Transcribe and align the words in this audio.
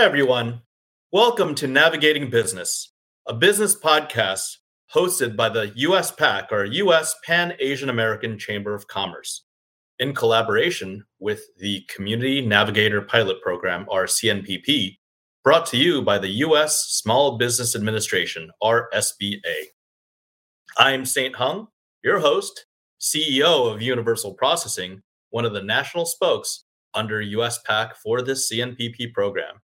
Hi, 0.00 0.06
everyone. 0.06 0.62
Welcome 1.12 1.54
to 1.56 1.66
Navigating 1.66 2.30
Business, 2.30 2.94
a 3.28 3.34
business 3.34 3.78
podcast 3.78 4.56
hosted 4.94 5.36
by 5.36 5.50
the 5.50 5.74
US 5.76 6.10
PAC, 6.10 6.48
or 6.50 6.64
US 6.64 7.14
Pan 7.22 7.52
Asian 7.60 7.90
American 7.90 8.38
Chamber 8.38 8.74
of 8.74 8.88
Commerce, 8.88 9.44
in 9.98 10.14
collaboration 10.14 11.04
with 11.18 11.42
the 11.58 11.82
Community 11.94 12.40
Navigator 12.40 13.02
Pilot 13.02 13.42
Program, 13.42 13.84
or 13.90 14.06
CNPP, 14.06 14.96
brought 15.44 15.66
to 15.66 15.76
you 15.76 16.00
by 16.00 16.16
the 16.16 16.30
US 16.46 16.78
Small 16.88 17.36
Business 17.36 17.76
Administration, 17.76 18.50
or 18.62 18.88
SBA. 18.94 19.64
I'm 20.78 21.04
Saint 21.04 21.36
Hung, 21.36 21.66
your 22.02 22.20
host, 22.20 22.64
CEO 23.02 23.70
of 23.70 23.82
Universal 23.82 24.32
Processing, 24.32 25.02
one 25.28 25.44
of 25.44 25.52
the 25.52 25.62
national 25.62 26.06
spokes 26.06 26.64
under 26.94 27.20
US 27.20 27.58
PAC 27.66 27.96
for 27.96 28.22
this 28.22 28.50
CNPP 28.50 29.12
program. 29.12 29.60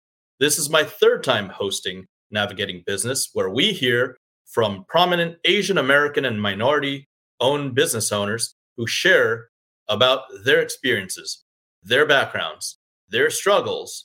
This 0.45 0.59
is 0.59 0.69
my 0.69 0.84
third 0.84 1.25
time 1.25 1.48
hosting 1.48 2.07
Navigating 2.30 2.83
Business, 2.84 3.30
where 3.33 3.48
we 3.48 3.73
hear 3.73 4.19
from 4.45 4.84
prominent 4.87 5.39
Asian 5.47 5.79
American 5.79 6.27
and 6.27 6.39
minority 6.39 7.09
owned 7.41 7.75
business 7.75 8.12
owners 8.12 8.55
who 8.77 8.87
share 8.87 9.48
about 9.89 10.25
their 10.45 10.61
experiences, 10.61 11.45
their 11.83 12.05
backgrounds, 12.05 12.79
their 13.09 13.30
struggles, 13.30 14.05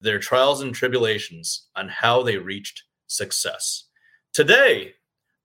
their 0.00 0.20
trials 0.20 0.60
and 0.60 0.76
tribulations, 0.76 1.66
on 1.74 1.88
how 1.88 2.22
they 2.22 2.36
reached 2.36 2.84
success. 3.08 3.88
Today, 4.32 4.92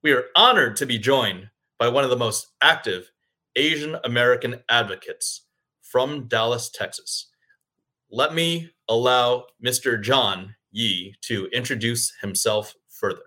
we 0.04 0.12
are 0.12 0.26
honored 0.36 0.76
to 0.76 0.86
be 0.86 1.00
joined 1.00 1.50
by 1.80 1.88
one 1.88 2.04
of 2.04 2.12
the 2.12 2.18
most 2.18 2.50
active 2.62 3.10
Asian 3.56 3.98
American 4.04 4.62
advocates 4.70 5.48
from 5.82 6.28
Dallas, 6.28 6.70
Texas. 6.70 7.32
Let 8.12 8.36
me 8.36 8.70
allow 8.88 9.46
Mr. 9.64 10.02
John 10.02 10.56
Yi 10.72 11.16
to 11.22 11.48
introduce 11.48 12.14
himself 12.22 12.76
further. 12.88 13.24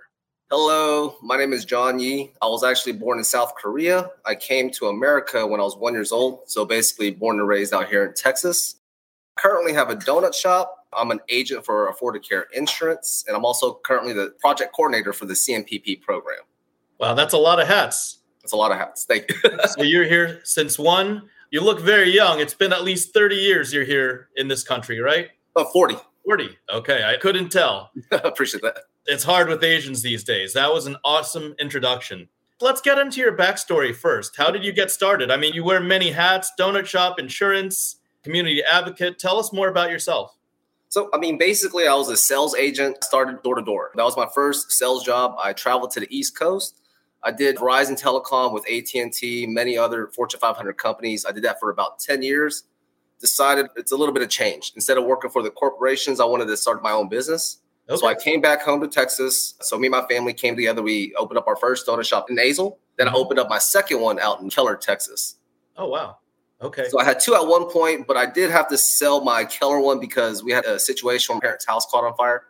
Hello, 0.51 1.17
my 1.21 1.37
name 1.37 1.53
is 1.53 1.65
John 1.65 1.99
Yi. 1.99 2.33
I 2.41 2.47
was 2.47 2.63
actually 2.63 2.93
born 2.93 3.19
in 3.19 3.25
South 3.25 3.55
Korea. 3.57 4.09
I 4.25 4.35
came 4.37 4.71
to 4.71 4.87
America 4.87 5.45
when 5.47 5.61
I 5.61 5.65
was 5.65 5.77
one 5.77 5.95
years 5.95 6.13
old, 6.13 6.49
so 6.49 6.65
basically 6.65 7.11
born 7.11 7.41
and 7.41 7.49
raised 7.49 7.75
out 7.75 7.89
here 7.89 8.07
in 8.07 8.15
Texas. 8.15 8.77
Currently 9.37 9.73
have 9.73 9.91
a 9.91 9.97
donut 9.97 10.35
shop. 10.35 10.87
I'm 10.93 11.11
an 11.11 11.21
agent 11.29 11.65
for 11.65 11.93
Affordicare 11.93 12.45
Insurance, 12.55 13.25
and 13.27 13.37
I'm 13.37 13.45
also 13.45 13.81
currently 13.85 14.13
the 14.13 14.35
project 14.41 14.75
coordinator 14.75 15.13
for 15.13 15.27
the 15.27 15.35
CNPP 15.35 16.03
program. 16.03 16.39
Wow, 16.99 17.15
that's 17.15 17.35
a 17.35 17.39
lot 17.39 17.61
of 17.61 17.67
hats. 17.67 18.19
That's 18.43 18.53
a 18.53 18.57
lot 18.57 18.71
of 18.71 18.79
hats. 18.79 19.05
Thank 19.05 19.29
you. 19.29 19.37
so 19.67 19.83
you're 19.83 20.05
here 20.05 20.41
since 20.45 20.79
one. 20.79 21.29
You 21.51 21.63
look 21.63 21.81
very 21.81 22.11
young. 22.15 22.41
It's 22.41 22.53
been 22.53 22.73
at 22.75 22.85
least 22.85 23.15
30 23.15 23.37
years 23.37 23.73
you're 23.73 23.85
here 23.85 24.29
in 24.37 24.49
this 24.49 24.63
country, 24.63 25.01
right? 25.01 25.31
Uh, 25.57 25.65
40. 25.65 25.97
40. 26.25 26.59
Okay, 26.75 27.05
I 27.05 27.17
couldn't 27.17 27.49
tell. 27.49 27.91
I 28.13 28.17
appreciate 28.17 28.63
that. 28.63 28.81
It's 29.07 29.25
hard 29.25 29.49
with 29.49 29.65
Asians 29.65 30.03
these 30.03 30.25
days. 30.25 30.53
That 30.53 30.73
was 30.75 30.87
an 30.87 30.97
awesome 31.05 31.55
introduction. 31.59 32.29
Let's 32.61 32.83
get 32.83 32.99
into 32.99 33.21
your 33.21 33.35
backstory 33.35 33.97
first. 33.97 34.37
How 34.37 34.51
did 34.51 34.63
you 34.63 34.73
get 34.73 34.91
started? 34.91 35.31
I 35.31 35.39
mean, 35.39 35.55
you 35.55 35.65
wear 35.65 35.81
many 35.81 36.11
hats 36.11 36.53
donut 36.59 36.85
shop, 36.85 37.19
insurance, 37.19 37.97
community 38.23 38.63
advocate. 38.63 39.19
Tell 39.19 39.39
us 39.39 39.51
more 39.51 39.69
about 39.69 39.91
yourself. 39.91 40.37
So, 40.91 41.09
I 41.15 41.19
mean, 41.19 41.39
basically, 41.39 41.87
I 41.87 41.95
was 41.95 42.09
a 42.11 42.17
sales 42.17 42.55
agent, 42.55 43.03
started 43.05 43.43
door 43.43 43.55
to 43.55 43.63
door. 43.63 43.91
That 43.95 44.03
was 44.03 44.17
my 44.17 44.29
first 44.35 44.73
sales 44.73 45.05
job. 45.05 45.37
I 45.43 45.55
traveled 45.55 45.93
to 45.93 46.01
the 46.01 46.15
East 46.15 46.39
Coast. 46.39 46.79
I 47.23 47.33
did 47.33 47.57
Verizon 47.57 48.01
Telecom 48.01 48.53
with 48.53 48.65
AT&T, 48.71 49.47
many 49.47 49.77
other 49.77 50.07
Fortune 50.09 50.41
500 50.41 50.75
companies. 50.75 51.27
I 51.27 51.33
did 51.33 51.45
that 51.45 51.59
for 51.59 51.71
about 51.71 51.99
10 51.99 52.23
years 52.23 52.65
decided 53.21 53.67
it's 53.77 53.93
a 53.93 53.97
little 53.97 54.15
bit 54.15 54.23
of 54.23 54.29
change. 54.29 54.73
Instead 54.75 54.97
of 54.97 55.05
working 55.05 55.31
for 55.31 55.43
the 55.43 55.51
corporations, 55.51 56.21
I 56.21 56.25
wanted 56.25 56.47
to 56.47 56.57
start 56.57 56.83
my 56.83 56.93
own 56.93 57.09
business. 57.09 57.59
Okay. 57.89 57.99
So 57.99 58.07
I 58.07 58.15
came 58.15 58.41
back 58.41 58.63
home 58.63 58.81
to 58.81 58.89
Texas. 58.89 59.55
So 59.61 59.79
me 59.79 59.87
and 59.87 59.93
my 59.93 60.07
family 60.07 60.35
came 60.35 60.57
together. 60.57 60.83
We 60.83 61.15
opened 61.17 61.39
up 61.39 61.47
our 61.47 61.57
first 61.57 61.87
donut 61.87 62.05
shop 62.05 62.31
in 62.31 62.37
Azle. 62.37 62.77
Then 62.97 63.09
I 63.09 63.11
mm-hmm. 63.11 63.17
opened 63.17 63.41
up 63.41 63.49
my 63.49 63.59
second 63.59 64.01
one 64.01 64.19
out 64.19 64.41
in 64.41 64.51
Keller, 64.51 64.77
Texas. 64.77 65.37
Oh 65.77 65.89
wow. 65.89 66.19
Okay. 66.61 66.89
So 66.89 67.01
I 67.01 67.05
had 67.05 67.21
two 67.21 67.35
at 67.35 67.47
one 67.47 67.71
point, 67.71 68.07
but 68.07 68.17
I 68.17 68.27
did 68.27 68.51
have 68.51 68.69
to 68.69 68.79
sell 68.79 69.23
my 69.23 69.45
Keller 69.45 69.81
one 69.81 70.01
because 70.01 70.43
we 70.43 70.53
had 70.53 70.65
a 70.65 70.79
situation 70.79 71.35
where 71.35 71.41
parents' 71.41 71.65
house 71.65 71.87
caught 71.87 72.05
on 72.05 72.15
fire. 72.17 72.43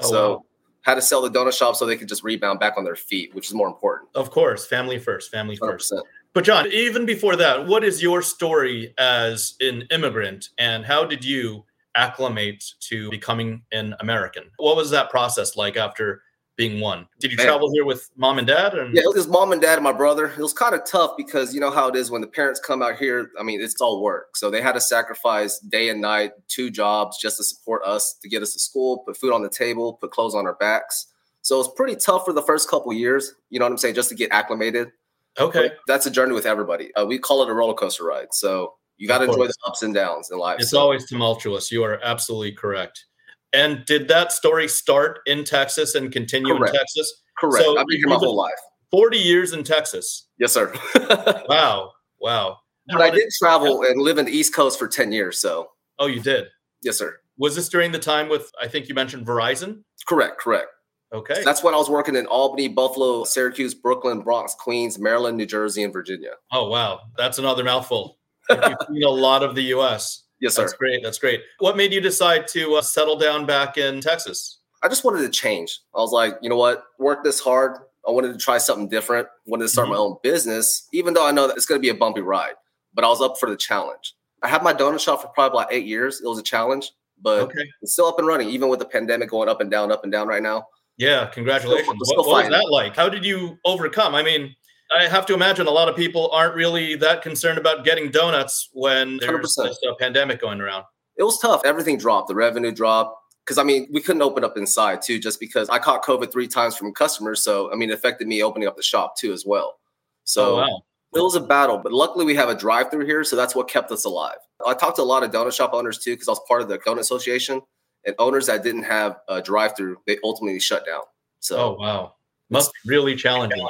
Oh, 0.00 0.10
so 0.10 0.30
wow. 0.30 0.44
Had 0.82 0.94
to 0.94 1.02
sell 1.02 1.22
the 1.22 1.30
donut 1.30 1.56
shop 1.56 1.76
so 1.76 1.86
they 1.86 1.96
could 1.96 2.08
just 2.08 2.24
rebound 2.24 2.60
back 2.60 2.74
on 2.76 2.84
their 2.84 2.96
feet, 2.96 3.34
which 3.34 3.46
is 3.46 3.54
more 3.54 3.68
important. 3.68 4.10
Of 4.14 4.30
course, 4.30 4.66
family 4.66 4.98
first, 4.98 5.30
family 5.30 5.56
100%. 5.56 5.58
first. 5.58 5.92
But 6.32 6.44
John, 6.44 6.66
even 6.72 7.06
before 7.06 7.36
that, 7.36 7.66
what 7.66 7.82
is 7.82 8.02
your 8.02 8.22
story 8.22 8.94
as 8.98 9.54
an 9.60 9.84
immigrant 9.90 10.50
and 10.58 10.84
how 10.84 11.04
did 11.04 11.24
you 11.24 11.64
acclimate 11.96 12.64
to 12.80 13.10
becoming 13.10 13.62
an 13.72 13.94
American? 14.00 14.44
What 14.58 14.76
was 14.76 14.90
that 14.90 15.10
process 15.10 15.56
like 15.56 15.76
after 15.76 16.22
being 16.60 16.78
one? 16.78 17.06
Did 17.18 17.30
you 17.30 17.38
Man. 17.38 17.46
travel 17.46 17.72
here 17.72 17.86
with 17.86 18.10
mom 18.16 18.36
and 18.36 18.46
dad? 18.46 18.74
And- 18.74 18.94
yeah, 18.94 19.00
it 19.02 19.14
was 19.14 19.26
mom 19.26 19.52
and 19.52 19.62
dad 19.62 19.76
and 19.76 19.82
my 19.82 19.92
brother. 19.92 20.26
It 20.26 20.38
was 20.38 20.52
kind 20.52 20.74
of 20.74 20.84
tough 20.84 21.16
because 21.16 21.54
you 21.54 21.60
know 21.60 21.70
how 21.70 21.88
it 21.88 21.96
is 21.96 22.10
when 22.10 22.20
the 22.20 22.26
parents 22.26 22.60
come 22.60 22.82
out 22.82 22.96
here. 22.96 23.30
I 23.40 23.42
mean, 23.42 23.62
it's 23.62 23.80
all 23.80 24.02
work. 24.02 24.36
So 24.36 24.50
they 24.50 24.60
had 24.60 24.72
to 24.72 24.80
sacrifice 24.80 25.58
day 25.58 25.88
and 25.88 26.02
night, 26.02 26.32
two 26.48 26.70
jobs 26.70 27.16
just 27.18 27.38
to 27.38 27.44
support 27.44 27.82
us, 27.86 28.12
to 28.20 28.28
get 28.28 28.42
us 28.42 28.52
to 28.52 28.58
school, 28.58 28.98
put 28.98 29.16
food 29.16 29.32
on 29.32 29.40
the 29.40 29.48
table, 29.48 29.94
put 29.94 30.10
clothes 30.10 30.34
on 30.34 30.46
our 30.46 30.54
backs. 30.54 31.06
So 31.40 31.54
it 31.54 31.58
was 31.58 31.72
pretty 31.72 31.96
tough 31.96 32.26
for 32.26 32.34
the 32.34 32.42
first 32.42 32.68
couple 32.68 32.92
years, 32.92 33.32
you 33.48 33.58
know 33.58 33.64
what 33.64 33.72
I'm 33.72 33.78
saying, 33.78 33.94
just 33.94 34.10
to 34.10 34.14
get 34.14 34.30
acclimated. 34.30 34.92
Okay. 35.38 35.68
But 35.68 35.78
that's 35.86 36.04
a 36.04 36.10
journey 36.10 36.34
with 36.34 36.44
everybody. 36.44 36.94
Uh, 36.94 37.06
we 37.06 37.18
call 37.18 37.42
it 37.42 37.48
a 37.48 37.54
roller 37.54 37.72
coaster 37.72 38.04
ride. 38.04 38.34
So 38.34 38.74
you 38.98 39.08
got 39.08 39.18
to 39.18 39.24
enjoy 39.24 39.46
the 39.46 39.54
ups 39.66 39.82
and 39.82 39.94
downs 39.94 40.30
in 40.30 40.36
life. 40.36 40.60
It's 40.60 40.72
so. 40.72 40.78
always 40.78 41.06
tumultuous. 41.06 41.72
You 41.72 41.82
are 41.84 41.98
absolutely 42.04 42.52
correct. 42.52 43.06
And 43.52 43.84
did 43.84 44.08
that 44.08 44.32
story 44.32 44.68
start 44.68 45.20
in 45.26 45.44
Texas 45.44 45.94
and 45.94 46.12
continue 46.12 46.56
correct. 46.56 46.74
in 46.74 46.80
Texas? 46.80 47.22
Correct. 47.38 47.64
So 47.64 47.78
I've 47.78 47.86
been 47.86 47.98
here 47.98 48.08
my 48.08 48.14
whole 48.16 48.36
life. 48.36 48.52
40 48.90 49.18
years 49.18 49.52
in 49.52 49.64
Texas. 49.64 50.28
Yes, 50.38 50.52
sir. 50.52 50.72
wow. 51.48 51.92
Wow. 52.20 52.58
But 52.86 53.00
I 53.00 53.10
did 53.10 53.28
travel 53.38 53.82
and 53.82 54.00
live 54.00 54.18
in 54.18 54.26
the 54.26 54.32
East 54.32 54.54
Coast 54.54 54.78
for 54.78 54.88
10 54.88 55.12
years. 55.12 55.40
So. 55.40 55.68
Oh, 55.98 56.06
you 56.06 56.20
did? 56.20 56.46
Yes, 56.82 56.96
sir. 56.98 57.18
Was 57.38 57.54
this 57.54 57.68
during 57.68 57.92
the 57.92 57.98
time 57.98 58.28
with, 58.28 58.50
I 58.60 58.68
think 58.68 58.88
you 58.88 58.94
mentioned 58.94 59.26
Verizon? 59.26 59.82
Correct. 60.08 60.38
Correct. 60.38 60.66
Okay. 61.12 61.34
So 61.34 61.42
that's 61.42 61.62
when 61.62 61.74
I 61.74 61.76
was 61.76 61.90
working 61.90 62.16
in 62.16 62.26
Albany, 62.26 62.68
Buffalo, 62.68 63.24
Syracuse, 63.24 63.74
Brooklyn, 63.74 64.22
Bronx, 64.22 64.54
Queens, 64.54 64.98
Maryland, 64.98 65.36
New 65.36 65.46
Jersey, 65.46 65.82
and 65.82 65.92
Virginia. 65.92 66.32
Oh, 66.52 66.68
wow. 66.68 67.00
That's 67.16 67.38
another 67.38 67.64
mouthful. 67.64 68.18
You've 68.48 68.76
seen 68.88 69.02
a 69.04 69.08
lot 69.08 69.42
of 69.42 69.54
the 69.54 69.62
U.S. 69.64 70.24
Yes, 70.40 70.54
sir. 70.54 70.62
That's 70.62 70.72
great. 70.74 71.02
That's 71.02 71.18
great. 71.18 71.42
What 71.58 71.76
made 71.76 71.92
you 71.92 72.00
decide 72.00 72.48
to 72.48 72.76
uh, 72.76 72.82
settle 72.82 73.16
down 73.16 73.46
back 73.46 73.76
in 73.76 74.00
Texas? 74.00 74.58
I 74.82 74.88
just 74.88 75.04
wanted 75.04 75.20
to 75.22 75.28
change. 75.28 75.80
I 75.94 75.98
was 75.98 76.12
like, 76.12 76.38
you 76.40 76.48
know 76.48 76.56
what? 76.56 76.84
Work 76.98 77.24
this 77.24 77.40
hard. 77.40 77.76
I 78.06 78.10
wanted 78.10 78.32
to 78.32 78.38
try 78.38 78.58
something 78.58 78.88
different. 78.88 79.28
Wanted 79.46 79.64
to 79.64 79.68
start 79.68 79.86
mm-hmm. 79.86 79.94
my 79.94 80.00
own 80.00 80.16
business, 80.22 80.88
even 80.92 81.12
though 81.12 81.26
I 81.26 81.32
know 81.32 81.46
that 81.46 81.56
it's 81.56 81.66
going 81.66 81.78
to 81.78 81.82
be 81.82 81.90
a 81.90 81.94
bumpy 81.94 82.22
ride. 82.22 82.54
But 82.94 83.04
I 83.04 83.08
was 83.08 83.20
up 83.20 83.38
for 83.38 83.48
the 83.50 83.56
challenge. 83.56 84.14
I 84.42 84.48
had 84.48 84.62
my 84.62 84.72
donut 84.72 85.00
shop 85.00 85.20
for 85.20 85.28
probably 85.28 85.58
about 85.58 85.72
eight 85.72 85.84
years. 85.84 86.22
It 86.24 86.26
was 86.26 86.38
a 86.38 86.42
challenge, 86.42 86.90
but 87.20 87.40
okay. 87.40 87.68
it's 87.82 87.92
still 87.92 88.06
up 88.06 88.18
and 88.18 88.26
running, 88.26 88.48
even 88.48 88.68
with 88.70 88.78
the 88.78 88.86
pandemic 88.86 89.28
going 89.28 89.50
up 89.50 89.60
and 89.60 89.70
down, 89.70 89.92
up 89.92 90.02
and 90.02 90.10
down 90.10 90.26
right 90.26 90.42
now. 90.42 90.66
Yeah, 90.96 91.26
congratulations. 91.26 91.86
Still, 91.86 92.04
still 92.04 92.32
what, 92.32 92.44
what 92.44 92.50
was 92.50 92.60
that 92.60 92.70
like? 92.70 92.96
How 92.96 93.08
did 93.08 93.24
you 93.24 93.58
overcome? 93.64 94.14
I 94.14 94.22
mean, 94.22 94.54
I 94.96 95.06
have 95.08 95.26
to 95.26 95.34
imagine 95.34 95.66
a 95.66 95.70
lot 95.70 95.88
of 95.88 95.96
people 95.96 96.30
aren't 96.32 96.54
really 96.54 96.96
that 96.96 97.22
concerned 97.22 97.58
about 97.58 97.84
getting 97.84 98.10
donuts 98.10 98.70
when 98.72 99.18
there's 99.18 99.58
a 99.58 99.94
pandemic 99.98 100.40
going 100.40 100.60
around. 100.60 100.84
It 101.16 101.22
was 101.22 101.38
tough. 101.38 101.62
Everything 101.64 101.98
dropped. 101.98 102.28
The 102.28 102.34
revenue 102.34 102.72
dropped. 102.72 103.16
Because 103.44 103.58
I 103.58 103.62
mean, 103.62 103.88
we 103.90 104.00
couldn't 104.00 104.22
open 104.22 104.44
up 104.44 104.56
inside 104.56 105.02
too, 105.02 105.18
just 105.18 105.40
because 105.40 105.68
I 105.70 105.78
caught 105.78 106.04
COVID 106.04 106.30
three 106.30 106.46
times 106.46 106.76
from 106.76 106.92
customers. 106.92 107.42
So 107.42 107.72
I 107.72 107.76
mean, 107.76 107.90
it 107.90 107.94
affected 107.94 108.28
me 108.28 108.42
opening 108.42 108.68
up 108.68 108.76
the 108.76 108.82
shop 108.82 109.16
too 109.16 109.32
as 109.32 109.44
well. 109.44 109.78
So 110.24 110.54
oh, 110.54 110.56
wow. 110.58 110.82
it 111.14 111.20
was 111.20 111.34
a 111.34 111.40
battle, 111.40 111.78
but 111.78 111.92
luckily 111.92 112.24
we 112.24 112.34
have 112.36 112.48
a 112.48 112.54
drive 112.54 112.90
through 112.90 113.06
here, 113.06 113.24
so 113.24 113.34
that's 113.34 113.54
what 113.54 113.68
kept 113.68 113.90
us 113.90 114.04
alive. 114.04 114.36
I 114.64 114.74
talked 114.74 114.96
to 114.96 115.02
a 115.02 115.04
lot 115.04 115.24
of 115.24 115.30
donut 115.30 115.56
shop 115.56 115.72
owners 115.72 115.98
too, 115.98 116.12
because 116.12 116.28
I 116.28 116.32
was 116.32 116.40
part 116.46 116.62
of 116.62 116.68
the 116.68 116.78
donut 116.78 117.00
association 117.00 117.60
and 118.04 118.14
owners 118.18 118.46
that 118.46 118.62
didn't 118.62 118.84
have 118.84 119.16
a 119.28 119.42
drive 119.42 119.76
through, 119.76 119.98
they 120.06 120.18
ultimately 120.22 120.60
shut 120.60 120.86
down. 120.86 121.02
So, 121.40 121.56
oh 121.56 121.76
wow, 121.80 122.14
must 122.50 122.70
be 122.84 122.90
really 122.90 123.16
challenging. 123.16 123.66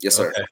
Yes, 0.00 0.16
sir. 0.16 0.30
Okay. 0.30 0.44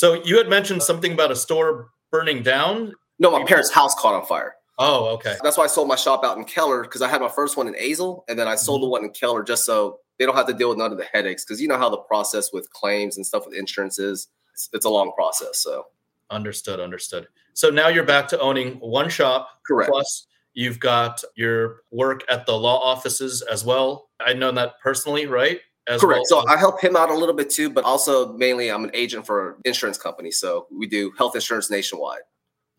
So 0.00 0.14
you 0.24 0.38
had 0.38 0.48
mentioned 0.48 0.82
something 0.82 1.12
about 1.12 1.30
a 1.30 1.36
store 1.36 1.90
burning 2.10 2.42
down. 2.42 2.94
No, 3.18 3.30
my 3.30 3.44
parents' 3.44 3.70
house 3.70 3.94
caught 3.94 4.14
on 4.14 4.24
fire. 4.24 4.54
Oh, 4.78 5.08
okay. 5.08 5.36
That's 5.42 5.58
why 5.58 5.64
I 5.64 5.66
sold 5.66 5.88
my 5.88 5.96
shop 5.96 6.24
out 6.24 6.38
in 6.38 6.44
Keller 6.44 6.84
because 6.84 7.02
I 7.02 7.08
had 7.08 7.20
my 7.20 7.28
first 7.28 7.58
one 7.58 7.68
in 7.68 7.74
Azle, 7.74 8.22
and 8.26 8.38
then 8.38 8.48
I 8.48 8.54
sold 8.54 8.78
mm-hmm. 8.78 8.86
the 8.86 8.88
one 8.88 9.04
in 9.04 9.10
Keller 9.10 9.42
just 9.42 9.66
so 9.66 9.98
they 10.18 10.24
don't 10.24 10.34
have 10.36 10.46
to 10.46 10.54
deal 10.54 10.70
with 10.70 10.78
none 10.78 10.90
of 10.90 10.96
the 10.96 11.04
headaches. 11.04 11.44
Because 11.44 11.60
you 11.60 11.68
know 11.68 11.76
how 11.76 11.90
the 11.90 11.98
process 11.98 12.50
with 12.50 12.72
claims 12.72 13.18
and 13.18 13.26
stuff 13.26 13.44
with 13.44 13.54
insurance 13.54 13.98
is. 13.98 14.28
It's, 14.54 14.70
it's 14.72 14.86
a 14.86 14.88
long 14.88 15.12
process. 15.12 15.58
So 15.58 15.88
understood, 16.30 16.80
understood. 16.80 17.28
So 17.52 17.68
now 17.68 17.88
you're 17.88 18.02
back 18.02 18.26
to 18.28 18.40
owning 18.40 18.76
one 18.76 19.10
shop. 19.10 19.50
Correct. 19.66 19.90
Plus 19.90 20.26
You've 20.52 20.80
got 20.80 21.22
your 21.36 21.82
work 21.90 22.22
at 22.28 22.44
the 22.44 22.56
law 22.56 22.80
offices 22.80 23.42
as 23.42 23.64
well. 23.64 24.10
I 24.18 24.32
know 24.32 24.50
that 24.52 24.80
personally, 24.82 25.26
right? 25.26 25.60
Correct. 25.98 26.26
Well. 26.30 26.42
So 26.44 26.48
I 26.48 26.56
help 26.56 26.80
him 26.80 26.94
out 26.94 27.10
a 27.10 27.14
little 27.14 27.34
bit 27.34 27.50
too, 27.50 27.70
but 27.70 27.84
also 27.84 28.32
mainly 28.34 28.70
I'm 28.70 28.84
an 28.84 28.90
agent 28.94 29.26
for 29.26 29.58
insurance 29.64 29.98
company. 29.98 30.30
So 30.30 30.66
we 30.70 30.86
do 30.86 31.12
health 31.18 31.34
insurance 31.34 31.70
nationwide. 31.70 32.20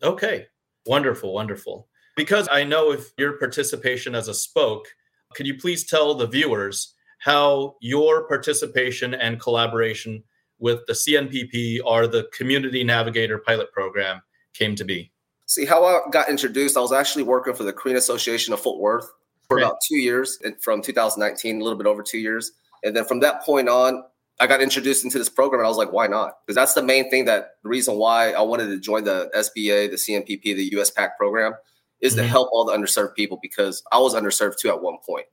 Okay. 0.02 0.46
Wonderful, 0.86 1.32
wonderful. 1.32 1.88
Because 2.16 2.48
I 2.50 2.64
know 2.64 2.92
if 2.92 3.12
your 3.18 3.38
participation 3.38 4.14
as 4.14 4.28
a 4.28 4.34
spoke, 4.34 4.86
could 5.34 5.46
you 5.46 5.56
please 5.58 5.84
tell 5.84 6.14
the 6.14 6.26
viewers 6.26 6.94
how 7.18 7.76
your 7.80 8.26
participation 8.26 9.14
and 9.14 9.40
collaboration 9.40 10.22
with 10.58 10.80
the 10.86 10.92
CNPP 10.92 11.80
or 11.84 12.06
the 12.06 12.28
Community 12.36 12.84
Navigator 12.84 13.38
Pilot 13.38 13.72
Program 13.72 14.22
came 14.54 14.74
to 14.76 14.84
be? 14.84 15.12
See, 15.46 15.64
how 15.64 15.84
I 15.84 16.00
got 16.10 16.28
introduced, 16.28 16.76
I 16.76 16.80
was 16.80 16.92
actually 16.92 17.24
working 17.24 17.54
for 17.54 17.64
the 17.64 17.72
Korean 17.72 17.96
Association 17.96 18.52
of 18.52 18.60
Fort 18.60 18.80
Worth 18.80 19.10
for 19.48 19.58
about 19.58 19.76
two 19.86 19.96
years 19.96 20.38
from 20.60 20.82
2019, 20.82 21.60
a 21.60 21.62
little 21.62 21.78
bit 21.78 21.86
over 21.86 22.02
two 22.02 22.18
years. 22.18 22.52
And 22.82 22.96
then 22.96 23.04
from 23.04 23.20
that 23.20 23.42
point 23.42 23.68
on, 23.68 24.04
I 24.40 24.46
got 24.46 24.60
introduced 24.60 25.04
into 25.04 25.18
this 25.18 25.28
program 25.28 25.60
and 25.60 25.66
I 25.66 25.68
was 25.68 25.78
like, 25.78 25.92
why 25.92 26.06
not? 26.06 26.38
Because 26.44 26.56
that's 26.56 26.74
the 26.74 26.82
main 26.82 27.10
thing 27.10 27.26
that 27.26 27.56
the 27.62 27.68
reason 27.68 27.96
why 27.96 28.32
I 28.32 28.42
wanted 28.42 28.66
to 28.68 28.80
join 28.80 29.04
the 29.04 29.30
SBA, 29.36 29.90
the 29.90 29.96
CNPP, 29.96 30.42
the 30.42 30.70
US 30.78 30.90
PAC 30.90 31.16
program 31.16 31.52
is 32.00 32.14
mm-hmm. 32.14 32.22
to 32.22 32.28
help 32.28 32.48
all 32.52 32.64
the 32.64 32.72
underserved 32.72 33.14
people 33.14 33.38
because 33.40 33.82
I 33.92 33.98
was 33.98 34.14
underserved 34.14 34.56
too 34.58 34.68
at 34.68 34.82
one 34.82 34.96
point. 35.06 35.26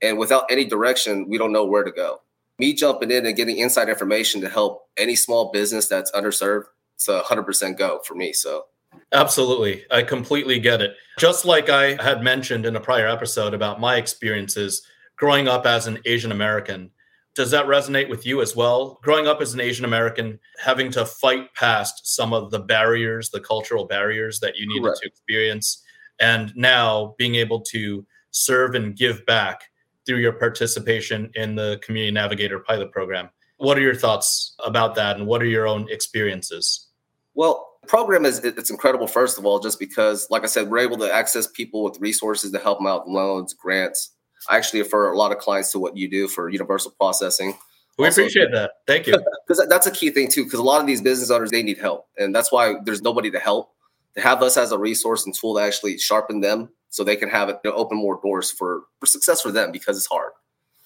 And 0.00 0.18
without 0.18 0.44
any 0.50 0.64
direction, 0.64 1.28
we 1.28 1.38
don't 1.38 1.52
know 1.52 1.64
where 1.64 1.84
to 1.84 1.90
go. 1.90 2.20
Me 2.58 2.74
jumping 2.74 3.10
in 3.10 3.26
and 3.26 3.36
getting 3.36 3.58
inside 3.58 3.88
information 3.88 4.40
to 4.42 4.48
help 4.48 4.88
any 4.96 5.16
small 5.16 5.50
business 5.50 5.88
that's 5.88 6.12
underserved, 6.12 6.64
it's 6.94 7.08
a 7.08 7.22
100% 7.22 7.76
go 7.76 8.00
for 8.04 8.14
me. 8.14 8.32
So 8.32 8.66
Absolutely. 9.12 9.84
I 9.90 10.02
completely 10.02 10.60
get 10.60 10.80
it. 10.80 10.94
Just 11.18 11.44
like 11.44 11.68
I 11.68 12.00
had 12.02 12.22
mentioned 12.22 12.66
in 12.66 12.76
a 12.76 12.80
prior 12.80 13.08
episode 13.08 13.54
about 13.54 13.80
my 13.80 13.96
experiences 13.96 14.86
growing 15.16 15.48
up 15.48 15.66
as 15.66 15.86
an 15.86 15.98
Asian 16.04 16.32
American, 16.32 16.90
does 17.34 17.50
that 17.50 17.66
resonate 17.66 18.08
with 18.08 18.24
you 18.24 18.40
as 18.40 18.54
well? 18.54 19.00
Growing 19.02 19.26
up 19.26 19.40
as 19.40 19.54
an 19.54 19.60
Asian 19.60 19.84
American, 19.84 20.38
having 20.58 20.90
to 20.92 21.04
fight 21.04 21.52
past 21.54 22.14
some 22.14 22.32
of 22.32 22.50
the 22.50 22.60
barriers, 22.60 23.30
the 23.30 23.40
cultural 23.40 23.86
barriers 23.86 24.38
that 24.40 24.56
you 24.56 24.68
needed 24.68 24.84
Correct. 24.84 25.00
to 25.02 25.08
experience, 25.08 25.82
and 26.20 26.54
now 26.54 27.14
being 27.18 27.34
able 27.34 27.60
to 27.60 28.06
serve 28.30 28.74
and 28.74 28.96
give 28.96 29.26
back 29.26 29.64
through 30.06 30.18
your 30.18 30.32
participation 30.32 31.30
in 31.34 31.56
the 31.56 31.80
Community 31.82 32.12
Navigator 32.12 32.60
pilot 32.60 32.92
program. 32.92 33.30
What 33.56 33.78
are 33.78 33.82
your 33.82 33.94
thoughts 33.94 34.54
about 34.64 34.94
that, 34.94 35.16
and 35.16 35.26
what 35.26 35.42
are 35.42 35.46
your 35.46 35.66
own 35.66 35.88
experiences? 35.90 36.88
Well, 37.34 37.74
the 37.84 37.88
program 37.88 38.24
is 38.24 38.38
it's 38.38 38.70
incredible 38.70 39.06
first 39.06 39.36
of 39.38 39.44
all 39.44 39.58
just 39.58 39.78
because 39.78 40.26
like 40.30 40.42
i 40.42 40.46
said 40.46 40.70
we're 40.70 40.78
able 40.78 40.96
to 40.96 41.12
access 41.12 41.46
people 41.46 41.84
with 41.84 42.00
resources 42.00 42.50
to 42.50 42.58
help 42.58 42.78
them 42.78 42.86
out 42.86 43.06
loans 43.06 43.52
grants 43.52 44.12
actually 44.50 44.80
refer 44.80 45.12
a 45.12 45.16
lot 45.16 45.32
of 45.32 45.38
clients 45.38 45.72
to 45.72 45.78
what 45.78 45.96
you 45.96 46.08
do 46.08 46.28
for 46.28 46.48
universal 46.48 46.90
processing. 46.92 47.54
We 47.98 48.06
also, 48.06 48.22
appreciate 48.22 48.50
that. 48.52 48.72
Thank 48.86 49.06
you. 49.06 49.14
because 49.46 49.66
that's 49.68 49.86
a 49.86 49.90
key 49.90 50.10
thing 50.10 50.28
too 50.28 50.44
because 50.44 50.58
a 50.58 50.64
lot 50.64 50.80
of 50.80 50.86
these 50.86 51.00
business 51.00 51.30
owners 51.30 51.50
they 51.50 51.62
need 51.62 51.78
help 51.78 52.08
and 52.18 52.34
that's 52.34 52.50
why 52.50 52.74
there's 52.84 53.02
nobody 53.02 53.30
to 53.30 53.38
help. 53.38 53.70
To 54.16 54.20
have 54.20 54.42
us 54.42 54.56
as 54.56 54.70
a 54.70 54.78
resource 54.78 55.26
and 55.26 55.34
tool 55.34 55.56
to 55.56 55.60
actually 55.60 55.98
sharpen 55.98 56.40
them 56.40 56.68
so 56.88 57.02
they 57.02 57.16
can 57.16 57.28
have 57.28 57.48
it 57.48 57.58
you 57.64 57.70
know, 57.70 57.76
open 57.76 57.98
more 57.98 58.20
doors 58.22 58.52
for, 58.52 58.84
for 59.00 59.06
success 59.06 59.40
for 59.40 59.50
them 59.50 59.72
because 59.72 59.96
it's 59.96 60.06
hard. 60.06 60.30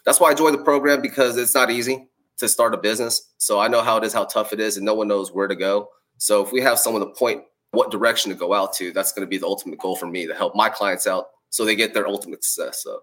That's 0.06 0.18
why 0.18 0.30
i 0.30 0.34
joined 0.34 0.54
the 0.54 0.64
program 0.64 1.02
because 1.02 1.36
it's 1.36 1.54
not 1.54 1.70
easy 1.70 2.08
to 2.38 2.48
start 2.48 2.72
a 2.72 2.78
business. 2.78 3.30
So 3.36 3.58
i 3.58 3.68
know 3.68 3.82
how 3.82 3.98
it 3.98 4.04
is 4.04 4.14
how 4.14 4.24
tough 4.24 4.52
it 4.52 4.60
is 4.60 4.76
and 4.76 4.86
no 4.86 4.94
one 4.94 5.08
knows 5.08 5.32
where 5.32 5.48
to 5.48 5.56
go. 5.56 5.88
So 6.18 6.42
if 6.42 6.52
we 6.52 6.62
have 6.62 6.78
someone 6.78 7.02
to 7.02 7.12
point 7.12 7.42
what 7.72 7.90
direction 7.90 8.30
to 8.30 8.36
go 8.36 8.54
out 8.54 8.72
to, 8.74 8.92
that's 8.92 9.12
going 9.12 9.26
to 9.26 9.30
be 9.30 9.38
the 9.38 9.46
ultimate 9.46 9.78
goal 9.78 9.96
for 9.96 10.06
me 10.06 10.26
to 10.26 10.34
help 10.34 10.54
my 10.54 10.68
clients 10.68 11.06
out 11.06 11.26
so 11.50 11.64
they 11.64 11.76
get 11.76 11.94
their 11.94 12.06
ultimate 12.06 12.44
success. 12.44 12.82
So 12.82 13.00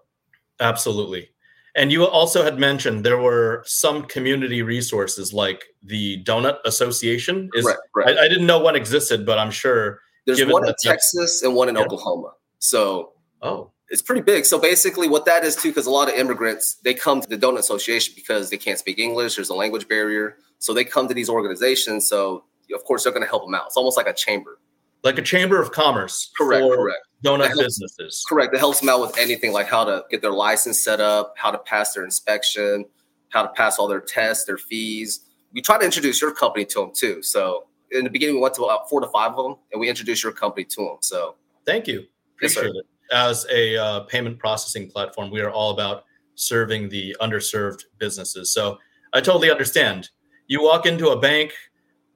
absolutely. 0.60 1.30
And 1.76 1.92
you 1.92 2.06
also 2.06 2.42
had 2.42 2.58
mentioned 2.58 3.04
there 3.04 3.18
were 3.18 3.62
some 3.66 4.04
community 4.04 4.62
resources 4.62 5.34
like 5.34 5.64
the 5.82 6.22
Donut 6.24 6.58
Association. 6.64 7.50
Is 7.52 7.66
right, 7.66 7.76
right. 7.94 8.16
I, 8.16 8.24
I, 8.24 8.28
didn't 8.28 8.46
know 8.46 8.58
one 8.58 8.76
existed, 8.76 9.26
but 9.26 9.38
I'm 9.38 9.50
sure 9.50 10.00
there's 10.24 10.42
one 10.46 10.66
in 10.66 10.74
Texas 10.82 11.42
and 11.42 11.54
one 11.54 11.68
in 11.68 11.74
yeah. 11.74 11.82
Oklahoma. 11.82 12.32
So 12.60 13.12
oh, 13.42 13.72
it's 13.90 14.00
pretty 14.00 14.22
big. 14.22 14.46
So 14.46 14.58
basically, 14.58 15.06
what 15.06 15.26
that 15.26 15.44
is 15.44 15.54
too, 15.54 15.68
because 15.68 15.84
a 15.84 15.90
lot 15.90 16.08
of 16.08 16.14
immigrants 16.14 16.78
they 16.82 16.94
come 16.94 17.20
to 17.20 17.28
the 17.28 17.36
Donut 17.36 17.58
Association 17.58 18.14
because 18.16 18.48
they 18.48 18.56
can't 18.56 18.78
speak 18.78 18.98
English. 18.98 19.36
There's 19.36 19.50
a 19.50 19.54
language 19.54 19.86
barrier, 19.86 20.38
so 20.58 20.72
they 20.72 20.84
come 20.84 21.08
to 21.08 21.14
these 21.14 21.28
organizations. 21.28 22.08
So 22.08 22.44
of 22.74 22.84
course 22.84 23.04
they're 23.04 23.12
going 23.12 23.22
to 23.22 23.28
help 23.28 23.44
them 23.44 23.54
out. 23.54 23.66
It's 23.66 23.76
almost 23.76 23.98
like 23.98 24.08
a 24.08 24.14
chamber, 24.14 24.58
like 25.02 25.18
a 25.18 25.22
chamber 25.22 25.60
of 25.60 25.72
commerce. 25.72 26.30
Correct. 26.36 26.62
correct. 26.62 27.06
Donut 27.24 27.48
helps, 27.48 27.62
businesses. 27.62 28.24
Correct. 28.28 28.54
It 28.54 28.58
helps 28.58 28.80
them 28.80 28.88
out 28.88 29.00
with 29.00 29.16
anything 29.18 29.52
like 29.52 29.66
how 29.66 29.84
to 29.84 30.04
get 30.10 30.22
their 30.22 30.32
license 30.32 30.82
set 30.82 31.00
up, 31.00 31.34
how 31.36 31.50
to 31.50 31.58
pass 31.58 31.94
their 31.94 32.04
inspection, 32.04 32.84
how 33.30 33.42
to 33.42 33.48
pass 33.48 33.78
all 33.78 33.88
their 33.88 34.00
tests, 34.00 34.44
their 34.44 34.58
fees. 34.58 35.20
We 35.52 35.62
try 35.62 35.78
to 35.78 35.84
introduce 35.84 36.20
your 36.20 36.34
company 36.34 36.64
to 36.66 36.80
them 36.80 36.92
too. 36.94 37.22
So 37.22 37.66
in 37.90 38.04
the 38.04 38.10
beginning, 38.10 38.36
we 38.36 38.40
went 38.40 38.54
to 38.54 38.64
about 38.64 38.88
four 38.90 39.00
to 39.00 39.06
five 39.08 39.32
of 39.32 39.44
them, 39.44 39.56
and 39.72 39.80
we 39.80 39.88
introduced 39.88 40.22
your 40.22 40.32
company 40.32 40.64
to 40.64 40.76
them. 40.76 40.96
So 41.00 41.36
thank 41.64 41.86
you. 41.86 42.04
Appreciate 42.36 42.66
yes, 42.66 42.74
it. 42.74 42.86
As 43.12 43.46
a 43.50 43.76
uh, 43.76 44.00
payment 44.00 44.38
processing 44.38 44.90
platform, 44.90 45.30
we 45.30 45.40
are 45.40 45.50
all 45.50 45.70
about 45.70 46.04
serving 46.34 46.88
the 46.88 47.16
underserved 47.20 47.84
businesses. 47.98 48.52
So 48.52 48.78
I 49.14 49.20
totally 49.20 49.50
understand. 49.50 50.10
You 50.48 50.62
walk 50.62 50.86
into 50.86 51.08
a 51.10 51.18
bank 51.18 51.52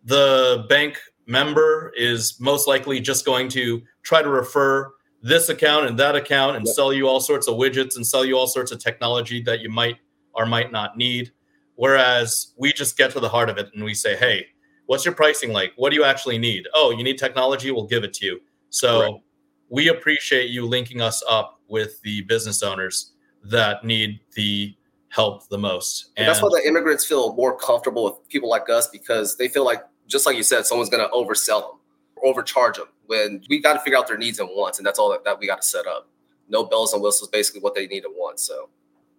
the 0.04 0.66
bank 0.68 0.98
member 1.30 1.92
is 1.96 2.38
most 2.40 2.66
likely 2.66 3.00
just 3.00 3.24
going 3.24 3.48
to 3.48 3.82
try 4.02 4.20
to 4.20 4.28
refer 4.28 4.92
this 5.22 5.48
account 5.48 5.86
and 5.86 5.98
that 5.98 6.16
account 6.16 6.56
and 6.56 6.66
yep. 6.66 6.74
sell 6.74 6.92
you 6.92 7.06
all 7.06 7.20
sorts 7.20 7.46
of 7.46 7.54
widgets 7.54 7.96
and 7.96 8.06
sell 8.06 8.24
you 8.24 8.36
all 8.36 8.46
sorts 8.46 8.72
of 8.72 8.78
technology 8.78 9.40
that 9.42 9.60
you 9.60 9.70
might 9.70 9.96
or 10.34 10.44
might 10.44 10.72
not 10.72 10.96
need. 10.96 11.30
Whereas 11.76 12.52
we 12.58 12.72
just 12.72 12.98
get 12.98 13.12
to 13.12 13.20
the 13.20 13.28
heart 13.28 13.48
of 13.48 13.58
it 13.58 13.70
and 13.74 13.84
we 13.84 13.94
say, 13.94 14.16
hey, 14.16 14.46
what's 14.86 15.04
your 15.04 15.14
pricing 15.14 15.52
like? 15.52 15.72
What 15.76 15.90
do 15.90 15.96
you 15.96 16.04
actually 16.04 16.36
need? 16.36 16.66
Oh, 16.74 16.90
you 16.90 17.04
need 17.04 17.16
technology? 17.16 17.70
We'll 17.70 17.86
give 17.86 18.02
it 18.02 18.12
to 18.14 18.26
you. 18.26 18.40
So 18.70 19.20
we 19.68 19.88
appreciate 19.88 20.50
you 20.50 20.66
linking 20.66 21.00
us 21.00 21.22
up 21.28 21.60
with 21.68 22.00
the 22.02 22.22
business 22.22 22.62
owners 22.62 23.12
that 23.44 23.84
need 23.84 24.20
the 24.34 24.74
help 25.08 25.48
the 25.48 25.58
most. 25.58 26.10
And, 26.16 26.26
and 26.26 26.28
that's 26.28 26.42
why 26.42 26.48
the 26.52 26.66
immigrants 26.66 27.04
feel 27.04 27.34
more 27.34 27.56
comfortable 27.56 28.04
with 28.04 28.28
people 28.28 28.48
like 28.48 28.68
us 28.68 28.88
because 28.88 29.36
they 29.36 29.48
feel 29.48 29.64
like 29.64 29.82
just 30.10 30.26
like 30.26 30.36
you 30.36 30.42
said, 30.42 30.66
someone's 30.66 30.90
going 30.90 31.06
to 31.06 31.14
oversell 31.14 31.60
them, 31.60 31.78
or 32.16 32.28
overcharge 32.28 32.76
them. 32.76 32.88
When 33.06 33.42
we 33.48 33.60
got 33.60 33.74
to 33.74 33.80
figure 33.80 33.98
out 33.98 34.08
their 34.08 34.18
needs 34.18 34.38
and 34.38 34.48
wants, 34.52 34.78
and 34.78 34.86
that's 34.86 34.98
all 34.98 35.10
that, 35.10 35.24
that 35.24 35.38
we 35.38 35.46
got 35.46 35.62
to 35.62 35.66
set 35.66 35.86
up. 35.86 36.08
No 36.48 36.64
bells 36.64 36.92
and 36.92 37.02
whistles, 37.02 37.30
basically 37.30 37.60
what 37.60 37.74
they 37.74 37.86
need 37.86 38.04
and 38.04 38.14
want. 38.16 38.40
So, 38.40 38.68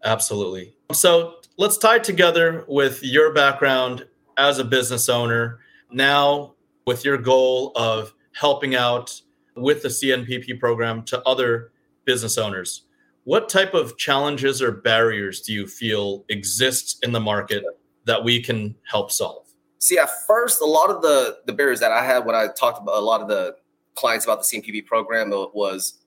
absolutely. 0.04 0.76
So 0.92 1.36
let's 1.58 1.78
tie 1.78 1.96
it 1.96 2.04
together 2.04 2.66
with 2.68 3.04
your 3.04 3.34
background 3.34 4.06
as 4.38 4.60
a 4.60 4.66
business 4.66 5.10
owner. 5.10 5.60
Now, 5.92 6.56
with 6.86 7.06
your 7.06 7.18
goal 7.18 7.72
of 7.76 8.14
helping 8.34 8.76
out 8.76 9.22
with 9.56 9.82
the 9.82 9.90
CNPP 9.90 10.60
program 10.60 11.04
to 11.04 11.22
other 11.24 11.72
business 12.06 12.38
owners, 12.38 12.84
what 13.24 13.50
type 13.50 13.74
of 13.74 13.98
challenges 13.98 14.62
or 14.62 14.72
barriers 14.72 15.42
do 15.42 15.54
you 15.54 15.68
feel 15.68 16.26
exist 16.30 16.98
in 17.04 17.12
the 17.12 17.20
market 17.20 17.64
that 18.06 18.24
we 18.24 18.42
can 18.42 18.76
help 18.90 19.12
solve? 19.12 19.51
See, 19.82 19.98
at 19.98 20.10
first, 20.28 20.62
a 20.62 20.66
lot 20.66 20.92
of 20.92 21.02
the 21.02 21.40
the 21.48 21.54
barriers 21.54 21.80
that 21.80 21.92
I 21.92 22.06
had 22.06 22.20
when 22.20 22.36
I 22.36 22.48
talked 22.48 22.80
about 22.80 22.96
a 22.96 23.02
lot 23.02 23.20
of 23.20 23.28
the 23.28 23.56
clients 23.96 24.26
about 24.26 24.44
the 24.44 24.46
CNPP 24.46 24.86
program 24.86 25.34
it 25.34 25.50
was 25.56 26.00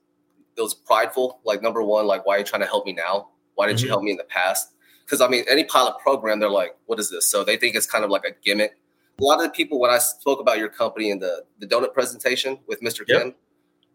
it 0.56 0.60
was 0.60 0.74
prideful. 0.74 1.40
Like 1.44 1.60
number 1.60 1.82
one, 1.82 2.06
like 2.06 2.24
why 2.24 2.36
are 2.36 2.38
you 2.38 2.44
trying 2.44 2.62
to 2.62 2.68
help 2.68 2.86
me 2.86 2.92
now? 2.92 3.30
Why 3.56 3.66
didn't 3.66 3.80
mm-hmm. 3.80 3.86
you 3.86 3.90
help 3.90 4.02
me 4.04 4.12
in 4.12 4.16
the 4.16 4.24
past? 4.24 4.70
Because 5.04 5.20
I 5.20 5.26
mean, 5.26 5.44
any 5.50 5.64
pilot 5.64 5.98
program, 5.98 6.38
they're 6.38 6.48
like, 6.48 6.76
what 6.86 7.00
is 7.00 7.10
this? 7.10 7.28
So 7.28 7.42
they 7.42 7.56
think 7.56 7.74
it's 7.74 7.86
kind 7.86 8.04
of 8.04 8.10
like 8.10 8.24
a 8.24 8.30
gimmick. 8.44 8.76
A 9.20 9.24
lot 9.24 9.38
of 9.38 9.44
the 9.44 9.50
people 9.50 9.80
when 9.80 9.90
I 9.90 9.98
spoke 9.98 10.40
about 10.40 10.58
your 10.58 10.68
company 10.68 11.10
in 11.10 11.18
the 11.18 11.42
the 11.58 11.66
donut 11.66 11.94
presentation 11.94 12.60
with 12.68 12.80
Mr. 12.80 13.02
Yep. 13.08 13.22
Kim, 13.22 13.34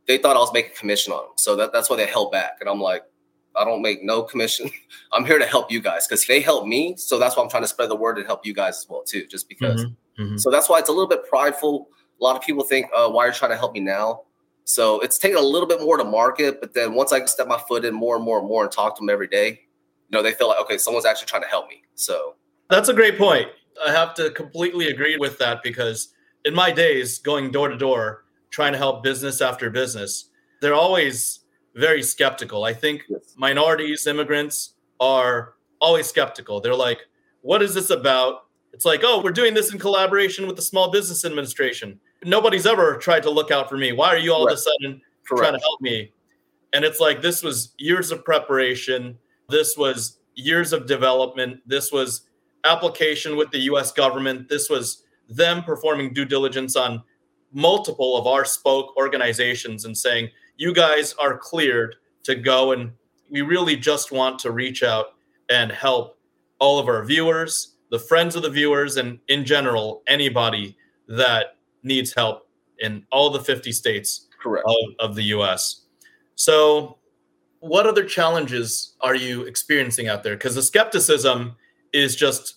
they 0.08 0.18
thought 0.18 0.36
I 0.36 0.40
was 0.40 0.52
making 0.52 0.72
commission 0.78 1.14
on 1.14 1.24
them. 1.24 1.32
So 1.38 1.56
that, 1.56 1.72
that's 1.72 1.90
why 1.90 1.96
they 1.96 2.06
held 2.06 2.34
back. 2.34 2.58
And 2.60 2.68
I'm 2.70 2.82
like, 2.82 3.04
I 3.60 3.66
don't 3.66 3.82
make 3.82 4.04
no 4.04 4.24
commission. 4.24 4.72
I'm 5.14 5.26
here 5.26 5.38
to 5.38 5.46
help 5.46 5.72
you 5.72 5.82
guys 5.82 6.08
because 6.08 6.26
they 6.26 6.40
help 6.40 6.66
me. 6.66 6.96
So 6.98 7.20
that's 7.20 7.36
why 7.36 7.44
I'm 7.44 7.50
trying 7.50 7.64
to 7.64 7.68
spread 7.68 7.90
the 7.90 7.96
word 7.96 8.18
and 8.18 8.26
help 8.26 8.46
you 8.46 8.54
guys 8.54 8.78
as 8.80 8.88
well 8.90 9.04
too. 9.04 9.28
Just 9.28 9.50
because. 9.50 9.84
Mm-hmm, 9.84 10.24
mm-hmm. 10.24 10.38
So 10.38 10.50
that's 10.50 10.70
why 10.70 10.80
it's 10.80 10.90
a 10.90 10.94
little 10.94 11.08
bit 11.08 11.28
prideful. 11.28 11.90
A 12.20 12.24
lot 12.24 12.36
of 12.36 12.42
people 12.42 12.64
think, 12.64 12.88
uh, 12.96 13.10
"Why 13.10 13.26
are 13.26 13.28
you 13.28 13.34
trying 13.34 13.52
to 13.52 13.58
help 13.58 13.74
me 13.74 13.82
now?" 13.82 14.24
So 14.64 15.00
it's 15.02 15.18
taken 15.18 15.38
a 15.38 15.42
little 15.42 15.68
bit 15.68 15.82
more 15.82 15.98
to 15.98 16.04
market. 16.04 16.62
But 16.62 16.74
then 16.74 16.94
once 16.94 17.12
I 17.12 17.24
step 17.26 17.48
my 17.48 17.60
foot 17.68 17.86
in 17.86 17.94
more 17.94 18.16
and 18.16 18.24
more 18.24 18.40
and 18.40 18.48
more 18.48 18.64
and 18.64 18.72
talk 18.72 18.96
to 18.96 19.02
them 19.02 19.10
every 19.10 19.28
day, 19.28 19.48
you 19.50 20.18
know, 20.18 20.24
they 20.24 20.32
feel 20.32 20.48
like 20.48 20.60
okay, 20.62 20.78
someone's 20.78 21.06
actually 21.06 21.28
trying 21.28 21.44
to 21.44 21.48
help 21.50 21.68
me. 21.68 21.84
So 21.96 22.36
that's 22.70 22.88
a 22.88 22.94
great 22.94 23.18
point. 23.18 23.48
I 23.86 23.92
have 23.92 24.14
to 24.16 24.32
completely 24.32 24.88
agree 24.88 25.18
with 25.18 25.38
that 25.40 25.64
because 25.64 26.10
in 26.46 26.54
my 26.54 26.72
days 26.72 27.20
going 27.20 27.52
door 27.52 27.68
to 27.70 27.78
door 27.78 28.26
trying 28.52 28.72
to 28.72 28.78
help 28.78 29.04
business 29.04 29.42
after 29.42 29.70
business, 29.70 30.30
they're 30.62 30.74
always 30.74 31.39
very 31.80 32.04
skeptical. 32.04 32.64
I 32.64 32.74
think 32.74 33.06
yes. 33.10 33.34
minorities, 33.38 34.06
immigrants 34.06 34.74
are 35.00 35.54
always 35.80 36.08
skeptical. 36.08 36.60
They're 36.60 36.76
like, 36.76 37.00
what 37.42 37.62
is 37.62 37.74
this 37.74 37.90
about? 37.90 38.46
It's 38.74 38.86
like, 38.86 39.02
oh, 39.04 39.22
we're 39.24 39.32
doing 39.32 39.54
this 39.54 39.72
in 39.72 39.80
collaboration 39.80 40.46
with 40.46 40.56
the 40.56 40.62
Small 40.62 40.92
Business 40.92 41.26
Administration. 41.26 42.00
Nobody's 42.24 42.66
ever 42.66 42.98
tried 42.98 43.24
to 43.24 43.30
look 43.30 43.50
out 43.50 43.70
for 43.70 43.78
me. 43.78 43.94
Why 43.94 44.10
are 44.10 44.18
you 44.18 44.34
all 44.34 44.46
of 44.46 44.54
a 44.54 44.58
sudden 44.58 45.02
Correct. 45.28 45.44
trying 45.44 45.54
to 45.54 45.60
help 45.60 45.82
me? 45.82 46.12
And 46.74 46.86
it's 46.86 47.00
like, 47.00 47.22
this 47.22 47.42
was 47.42 47.74
years 47.78 48.12
of 48.12 48.24
preparation. 48.24 49.18
This 49.48 49.76
was 49.78 50.20
years 50.36 50.74
of 50.74 50.86
development. 50.86 51.62
This 51.66 51.92
was 51.92 52.28
application 52.66 53.38
with 53.38 53.50
the 53.52 53.60
US 53.60 53.92
government. 53.92 54.50
This 54.50 54.70
was 54.70 55.04
them 55.30 55.64
performing 55.64 56.14
due 56.14 56.26
diligence 56.26 56.76
on 56.76 57.02
multiple 57.52 58.18
of 58.18 58.28
our 58.28 58.46
spoke 58.46 58.96
organizations 58.98 59.86
and 59.86 59.98
saying, 59.98 60.30
you 60.60 60.74
guys 60.74 61.16
are 61.20 61.38
cleared 61.38 61.96
to 62.22 62.36
go 62.36 62.74
and 62.74 62.92
we 63.32 63.42
really 63.42 63.78
just 63.78 64.12
want 64.12 64.38
to 64.40 64.52
reach 64.52 64.84
out 64.84 65.14
and 65.50 65.72
help 65.72 66.20
all 66.60 66.78
of 66.78 66.88
our 66.90 67.04
viewers, 67.06 67.78
the 67.92 67.98
friends 67.98 68.36
of 68.36 68.44
the 68.44 68.50
viewers, 68.50 68.98
and 68.98 69.20
in 69.30 69.46
general, 69.46 70.04
anybody 70.06 70.76
that 71.08 71.56
needs 71.82 72.14
help 72.14 72.50
in 72.80 73.06
all 73.10 73.30
the 73.30 73.40
50 73.40 73.72
states 73.72 74.28
Correct. 74.42 74.66
Of, 74.68 75.10
of 75.10 75.16
the 75.16 75.24
US. 75.36 75.86
So, 76.36 76.98
what 77.62 77.86
other 77.86 78.04
challenges 78.04 78.96
are 79.00 79.16
you 79.16 79.44
experiencing 79.44 80.10
out 80.10 80.24
there? 80.24 80.36
Because 80.36 80.56
the 80.56 80.64
skepticism 80.64 81.56
is 81.94 82.16
just 82.16 82.56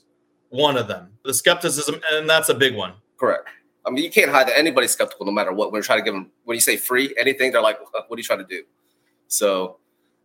one 0.50 0.76
of 0.76 0.88
them. 0.88 1.12
The 1.24 1.34
skepticism, 1.34 2.00
and 2.12 2.28
that's 2.28 2.48
a 2.48 2.54
big 2.54 2.76
one. 2.76 2.94
Correct. 3.16 3.48
I 3.84 3.90
mean, 3.90 4.04
you 4.04 4.10
can't 4.10 4.30
hide 4.30 4.48
that 4.48 4.58
anybody's 4.58 4.92
skeptical 4.92 5.26
no 5.26 5.32
matter 5.32 5.52
what. 5.52 5.72
When 5.72 5.78
you're 5.78 5.84
trying 5.84 5.98
to 5.98 6.04
give 6.04 6.14
them, 6.14 6.30
when 6.44 6.54
you 6.54 6.60
say 6.60 6.76
free, 6.76 7.14
anything, 7.18 7.52
they're 7.52 7.62
like, 7.62 7.78
what 7.92 8.16
are 8.16 8.16
you 8.16 8.22
trying 8.22 8.38
to 8.38 8.44
do? 8.44 8.62
So 9.28 9.78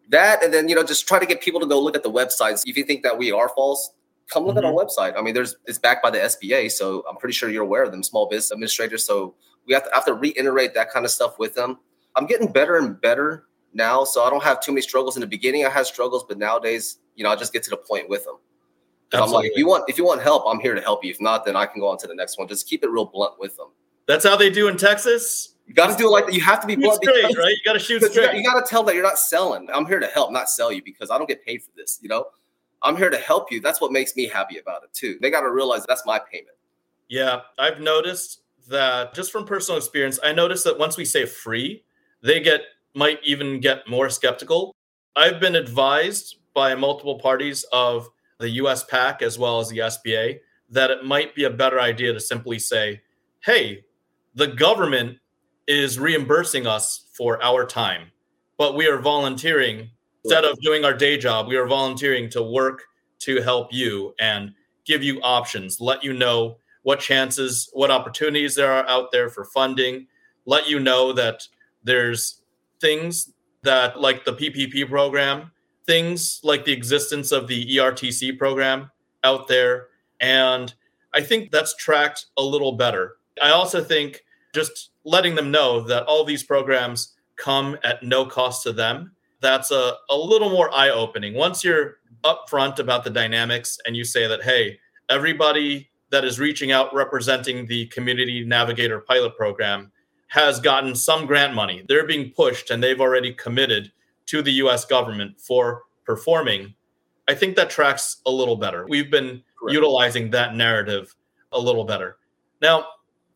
that, 0.10 0.44
and 0.44 0.54
then, 0.54 0.70
you 0.70 0.76
know, 0.76 0.84
just 0.84 1.08
try 1.08 1.20
to 1.20 1.26
get 1.26 1.42
people 1.42 1.60
to 1.60 1.66
go 1.66 1.82
look 1.82 1.96
at 1.96 2.04
the 2.04 2.12
websites. 2.12 2.64
If 2.66 2.78
you 2.78 2.84
think 2.84 3.04
that 3.04 3.18
we 3.18 3.32
are 3.32 3.50
false, 3.50 3.92
come 4.30 4.46
look 4.46 4.56
mm-hmm. 4.56 4.60
at 4.60 4.66
our 4.66 4.72
mm-hmm. 4.72 5.02
website. 5.02 5.18
I 5.18 5.22
mean, 5.22 5.34
there's, 5.34 5.56
it's 5.66 5.80
backed 5.80 6.04
by 6.04 6.12
the 6.12 6.20
SBA. 6.20 6.72
So 6.72 7.04
I'm 7.10 7.18
pretty 7.18 7.34
sure 7.34 7.50
you're 7.50 7.64
aware 7.64 7.84
of 7.84 7.92
them, 7.92 8.04
small 8.04 8.28
business 8.28 8.52
administrators. 8.52 9.06
So 9.06 9.34
we 9.66 9.74
have 9.74 9.86
to, 9.86 9.90
have 9.94 10.06
to 10.06 10.14
reiterate 10.14 10.74
that 10.76 10.92
kind 10.92 11.06
of 11.06 11.12
stuff 11.12 11.40
with 11.40 11.56
them. 11.56 11.80
I'm 12.16 12.26
getting 12.26 12.52
better 12.52 12.78
and 12.78 13.00
better 13.00 13.48
now. 13.74 14.04
So 14.04 14.24
I 14.24 14.30
don't 14.30 14.44
have 14.44 14.62
too 14.62 14.72
many 14.72 14.82
struggles. 14.82 15.16
In 15.16 15.22
the 15.22 15.28
beginning, 15.28 15.66
I 15.66 15.70
had 15.70 15.86
struggles, 15.86 16.24
but 16.28 16.38
nowadays, 16.38 17.00
you 17.16 17.24
know, 17.24 17.30
I 17.30 17.36
just 17.36 17.54
get 17.54 17.64
to 17.64 17.70
the 17.70 17.78
point 17.78 18.10
with 18.10 18.26
them. 18.26 18.36
I'm 19.14 19.32
like, 19.32 19.46
if 19.52 19.58
you 19.58 19.68
want, 19.68 19.90
if 19.90 19.98
you 19.98 20.06
want 20.06 20.22
help, 20.22 20.44
I'm 20.48 20.60
here 20.60 20.76
to 20.76 20.82
help 20.82 21.04
you. 21.04 21.12
If 21.12 21.22
not, 21.22 21.46
then 21.46 21.56
I 21.56 21.66
can 21.66 21.80
go 21.80 21.88
on 21.88 21.98
to 22.00 22.08
the 22.08 22.16
next 22.16 22.38
one. 22.38 22.48
Just 22.48 22.68
keep 22.68 22.84
it 22.84 22.90
real 22.90 23.06
blunt 23.06 23.40
with 23.40 23.56
them. 23.58 23.68
That's 24.06 24.26
how 24.26 24.36
they 24.36 24.50
do 24.50 24.68
in 24.68 24.78
Texas. 24.78 25.56
You 25.66 25.74
got 25.74 25.92
to 25.92 25.98
do 25.98 26.08
it 26.08 26.12
like 26.12 26.26
that. 26.28 26.34
You 26.34 26.42
have 26.42 26.62
to 26.62 26.68
be 26.68 26.76
blunt 26.76 27.04
straight, 27.04 27.22
because, 27.22 27.38
right? 27.38 27.50
You 27.50 27.62
got 27.66 27.74
to 27.74 27.80
shoot 27.80 28.02
straight. 28.04 28.36
You 28.36 28.44
got 28.44 28.64
to 28.64 28.70
tell 28.70 28.84
that 28.84 28.96
you're 28.96 29.04
not 29.04 29.20
selling. 29.20 29.68
I'm 29.74 29.86
here 29.86 30.00
to 30.00 30.08
help, 30.08 30.32
not 30.32 30.50
sell 30.50 30.72
you, 30.72 30.82
because 30.82 31.12
I 31.12 31.18
don't 31.18 31.28
get 31.28 31.46
paid 31.46 31.62
for 31.62 31.72
this. 31.76 32.00
You 32.02 32.10
know, 32.10 32.28
I'm 32.82 32.96
here 32.96 33.10
to 33.10 33.18
help 33.18 33.52
you. 33.52 33.60
That's 33.60 33.82
what 33.82 33.92
makes 33.92 34.16
me 34.16 34.28
happy 34.28 34.60
about 34.60 34.84
it 34.84 34.94
too. 34.94 35.18
They 35.22 35.30
got 35.30 35.42
to 35.42 35.52
realize 35.52 35.86
that's 35.86 36.06
my 36.06 36.20
payment. 36.20 36.56
Yeah, 37.10 37.42
I've 37.60 37.82
noticed 37.82 38.42
that 38.70 39.14
just 39.14 39.32
from 39.32 39.46
personal 39.46 39.78
experience. 39.78 40.20
I 40.24 40.32
noticed 40.32 40.64
that 40.66 40.78
once 40.78 40.98
we 40.98 41.06
say 41.06 41.26
free, 41.26 41.84
they 42.22 42.40
get 42.40 42.62
might 42.94 43.20
even 43.24 43.60
get 43.60 43.88
more 43.88 44.10
skeptical. 44.10 44.76
I've 45.16 45.40
been 45.40 45.56
advised 45.56 46.38
by 46.54 46.76
multiple 46.76 47.20
parties 47.20 47.66
of 47.72 48.10
the 48.40 48.50
US 48.52 48.84
PAC 48.84 49.22
as 49.22 49.38
well 49.40 49.60
as 49.60 49.70
the 49.70 49.80
SBA 49.80 50.40
that 50.70 50.92
it 50.92 51.06
might 51.06 51.34
be 51.34 51.46
a 51.46 51.50
better 51.50 51.80
idea 51.80 52.14
to 52.14 52.20
simply 52.20 52.60
say, 52.60 53.02
hey, 53.40 53.84
the 54.36 54.48
government 54.48 55.18
is 55.68 56.00
reimbursing 56.00 56.68
us 56.68 57.06
for 57.14 57.42
our 57.44 57.66
time, 57.66 58.12
but 58.58 58.76
we 58.76 58.88
are 58.88 59.00
volunteering 59.00 59.90
instead 60.24 60.44
of 60.44 60.60
doing 60.60 60.84
our 60.84 60.94
day 60.94 61.18
job, 61.18 61.48
we 61.48 61.56
are 61.56 61.68
volunteering 61.68 62.30
to 62.30 62.44
work 62.44 62.84
to 63.20 63.42
help 63.42 63.72
you 63.72 64.14
and 64.20 64.54
give 64.86 65.02
you 65.02 65.22
options, 65.22 65.80
let 65.80 66.04
you 66.04 66.14
know 66.14 66.58
what 66.84 67.00
chances, 67.00 67.70
what 67.74 67.92
opportunities 67.92 68.56
there 68.56 68.72
are 68.72 68.88
out 68.88 69.12
there 69.12 69.30
for 69.30 69.46
funding, 69.46 70.08
let 70.46 70.68
you 70.68 70.80
know 70.80 71.14
that 71.14 71.44
there's 71.84 72.42
things 72.82 73.32
that 73.64 74.00
like 74.00 74.26
the 74.26 74.34
PPP 74.34 74.90
program 74.90 75.52
things 75.88 76.42
like 76.44 76.66
the 76.66 76.74
existence 76.74 77.32
of 77.32 77.48
the 77.48 77.78
ERTC 77.78 78.38
program 78.38 78.92
out 79.24 79.48
there. 79.48 79.88
And 80.20 80.74
I 81.14 81.22
think 81.22 81.52
that's 81.52 81.76
tracked 81.76 82.26
a 82.38 82.44
little 82.44 82.74
better. 82.74 83.16
I 83.42 83.50
also 83.50 83.84
think 83.84 84.24
just 84.54 84.92
letting 85.06 85.36
them 85.36 85.50
know 85.50 85.82
that 85.82 86.04
all 86.04 86.24
these 86.26 86.44
programs 86.44 87.16
come 87.38 87.78
at 87.84 88.04
no 88.04 88.26
cost 88.26 88.64
to 88.64 88.74
them, 88.74 89.12
that's 89.40 89.72
a, 89.72 89.94
a 90.10 90.18
little 90.18 90.50
more 90.50 90.74
eye 90.74 90.90
opening. 90.90 91.34
Once 91.34 91.64
you're 91.64 91.98
upfront 92.24 92.80
about 92.80 93.04
the 93.04 93.10
dynamics 93.10 93.78
and 93.86 93.96
you 93.96 94.04
say 94.04 94.28
that, 94.28 94.44
hey, 94.44 94.80
everybody 95.10 95.90
that 96.10 96.26
is 96.26 96.40
reaching 96.40 96.72
out 96.72 96.94
representing 96.94 97.66
the 97.68 97.86
Community 97.88 98.44
Navigator 98.44 99.00
pilot 99.02 99.38
program 99.38 99.92
has 100.28 100.60
gotten 100.60 100.96
some 100.96 101.26
grant 101.26 101.54
money. 101.54 101.84
They're 101.88 102.08
being 102.08 102.32
pushed 102.32 102.72
and 102.72 102.84
they've 102.84 103.00
already 103.00 103.34
committed 103.34 103.92
to 104.28 104.42
the 104.42 104.52
US 104.54 104.86
government 104.86 105.40
for 105.40 105.84
performing, 106.06 106.74
I 107.28 107.34
think 107.36 107.56
that 107.56 107.70
tracks 107.70 108.18
a 108.26 108.32
little 108.32 108.56
better. 108.56 108.86
We've 108.88 109.12
been 109.12 109.44
Correct. 109.60 109.74
utilizing 109.74 110.30
that 110.32 110.56
narrative 110.56 111.14
a 111.52 111.60
little 111.60 111.84
better. 111.84 112.18
Now, 112.62 112.86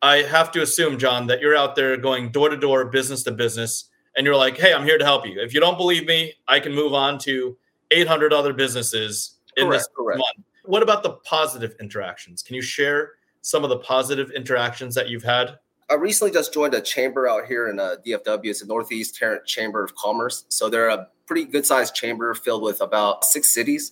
I 0.02 0.18
have 0.18 0.52
to 0.54 0.62
assume, 0.62 0.98
John, 0.98 1.28
that 1.28 1.42
you're 1.42 1.56
out 1.56 1.76
there 1.76 1.96
going 1.98 2.32
door 2.32 2.50
to 2.50 2.58
door, 2.58 2.86
business 2.86 3.24
to 3.24 3.32
business, 3.32 3.90
and 4.16 4.26
you're 4.26 4.36
like, 4.36 4.58
hey, 4.58 4.74
I'm 4.74 4.84
here 4.84 4.98
to 4.98 5.06
help 5.06 5.26
you. 5.26 5.40
If 5.40 5.54
you 5.54 5.60
don't 5.60 5.78
believe 5.78 6.06
me, 6.06 6.34
I 6.48 6.60
can 6.60 6.74
move 6.74 6.94
on 6.94 7.18
to 7.20 7.58
800 7.92 8.34
other 8.34 8.54
businesses 8.54 9.38
in 9.58 9.68
correct, 9.68 9.82
this 9.82 9.90
correct. 9.96 10.20
month. 10.20 10.48
What 10.66 10.84
about 10.84 11.04
the 11.04 11.12
positive 11.24 11.76
interactions? 11.80 12.42
Can 12.42 12.56
you 12.56 12.62
share 12.62 13.14
some 13.42 13.64
of 13.64 13.70
the 13.70 13.80
positive 13.80 14.32
interactions 14.32 14.96
that 14.96 15.10
you've 15.10 15.24
had? 15.24 15.58
I 15.92 15.96
recently 15.96 16.32
just 16.32 16.54
joined 16.54 16.74
a 16.74 16.80
chamber 16.80 17.28
out 17.28 17.48
here 17.48 17.68
in 17.68 17.78
uh, 17.78 17.98
DFW. 18.06 18.46
It's 18.46 18.62
the 18.62 18.66
Northeast 18.66 19.14
Tarrant 19.16 19.46
Chamber 19.46 19.84
of 19.84 19.94
Commerce. 19.96 20.46
So 20.48 20.70
they're 20.70 20.88
a 20.88 21.10
pretty 21.26 21.44
good 21.44 21.66
sized 21.66 21.94
chamber 21.96 22.34
filled 22.34 22.64
with 22.64 22.80
about 22.80 23.26
six 23.26 23.54
cities. 23.54 23.92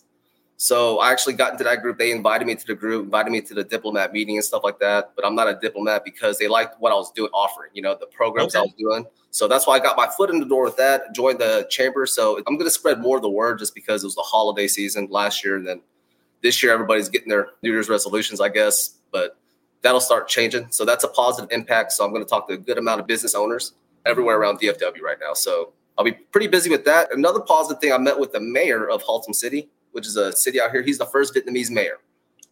So 0.55 0.99
I 0.99 1.11
actually 1.11 1.33
got 1.33 1.51
into 1.51 1.65
that 1.65 1.81
group. 1.81 1.97
They 1.97 2.11
invited 2.11 2.45
me 2.45 2.55
to 2.55 2.65
the 2.65 2.73
group, 2.73 3.03
invited 3.03 3.31
me 3.31 3.41
to 3.41 3.53
the 3.53 3.65
diplomat 3.65 4.13
meeting 4.13 4.37
and 4.37 4.45
stuff 4.45 4.63
like 4.63 4.79
that. 4.79 5.11
But 5.13 5.25
I'm 5.25 5.35
not 5.35 5.49
a 5.49 5.59
diplomat 5.61 6.05
because 6.05 6.37
they 6.37 6.47
liked 6.47 6.79
what 6.79 6.93
I 6.93 6.95
was 6.95 7.11
doing, 7.11 7.31
offering, 7.33 7.71
you 7.73 7.81
know, 7.81 7.97
the 7.99 8.07
programs 8.07 8.55
okay. 8.55 8.59
I 8.59 8.61
was 8.63 8.73
doing. 8.77 9.05
So 9.31 9.49
that's 9.49 9.67
why 9.67 9.75
I 9.75 9.79
got 9.79 9.97
my 9.97 10.07
foot 10.07 10.29
in 10.29 10.39
the 10.39 10.45
door 10.45 10.63
with 10.63 10.77
that, 10.77 11.13
joined 11.13 11.39
the 11.39 11.67
chamber. 11.69 12.05
So 12.05 12.37
I'm 12.47 12.55
going 12.55 12.65
to 12.65 12.71
spread 12.71 12.99
more 12.99 13.17
of 13.17 13.23
the 13.23 13.29
word 13.29 13.59
just 13.59 13.75
because 13.75 14.03
it 14.03 14.07
was 14.07 14.15
the 14.15 14.21
holiday 14.21 14.67
season 14.67 15.07
last 15.11 15.43
year. 15.43 15.57
And 15.57 15.67
then 15.67 15.81
this 16.41 16.63
year, 16.63 16.71
everybody's 16.71 17.09
getting 17.09 17.27
their 17.27 17.49
New 17.61 17.71
Year's 17.71 17.89
resolutions, 17.89 18.39
I 18.39 18.47
guess. 18.47 18.95
But 19.11 19.38
that'll 19.81 20.01
start 20.01 20.27
changing. 20.27 20.67
So 20.71 20.85
that's 20.85 21.03
a 21.03 21.07
positive 21.07 21.51
impact. 21.51 21.91
So 21.91 22.03
I'm 22.03 22.11
going 22.11 22.23
to 22.23 22.29
talk 22.29 22.47
to 22.47 22.53
a 22.53 22.57
good 22.57 22.77
amount 22.77 23.01
of 23.01 23.07
business 23.07 23.35
owners 23.35 23.73
everywhere 24.05 24.37
around 24.37 24.59
DFW 24.59 25.01
right 25.01 25.17
now. 25.19 25.33
So 25.33 25.73
I'll 25.97 26.05
be 26.05 26.11
pretty 26.11 26.47
busy 26.47 26.69
with 26.69 26.85
that. 26.85 27.13
Another 27.13 27.39
positive 27.39 27.81
thing, 27.81 27.91
I 27.91 27.97
met 27.97 28.19
with 28.19 28.31
the 28.31 28.39
mayor 28.39 28.89
of 28.89 29.03
Haltom 29.03 29.35
City, 29.35 29.69
which 29.91 30.07
is 30.07 30.15
a 30.15 30.31
city 30.33 30.61
out 30.61 30.71
here. 30.71 30.81
He's 30.81 30.97
the 30.97 31.05
first 31.05 31.35
Vietnamese 31.35 31.69
mayor. 31.69 31.99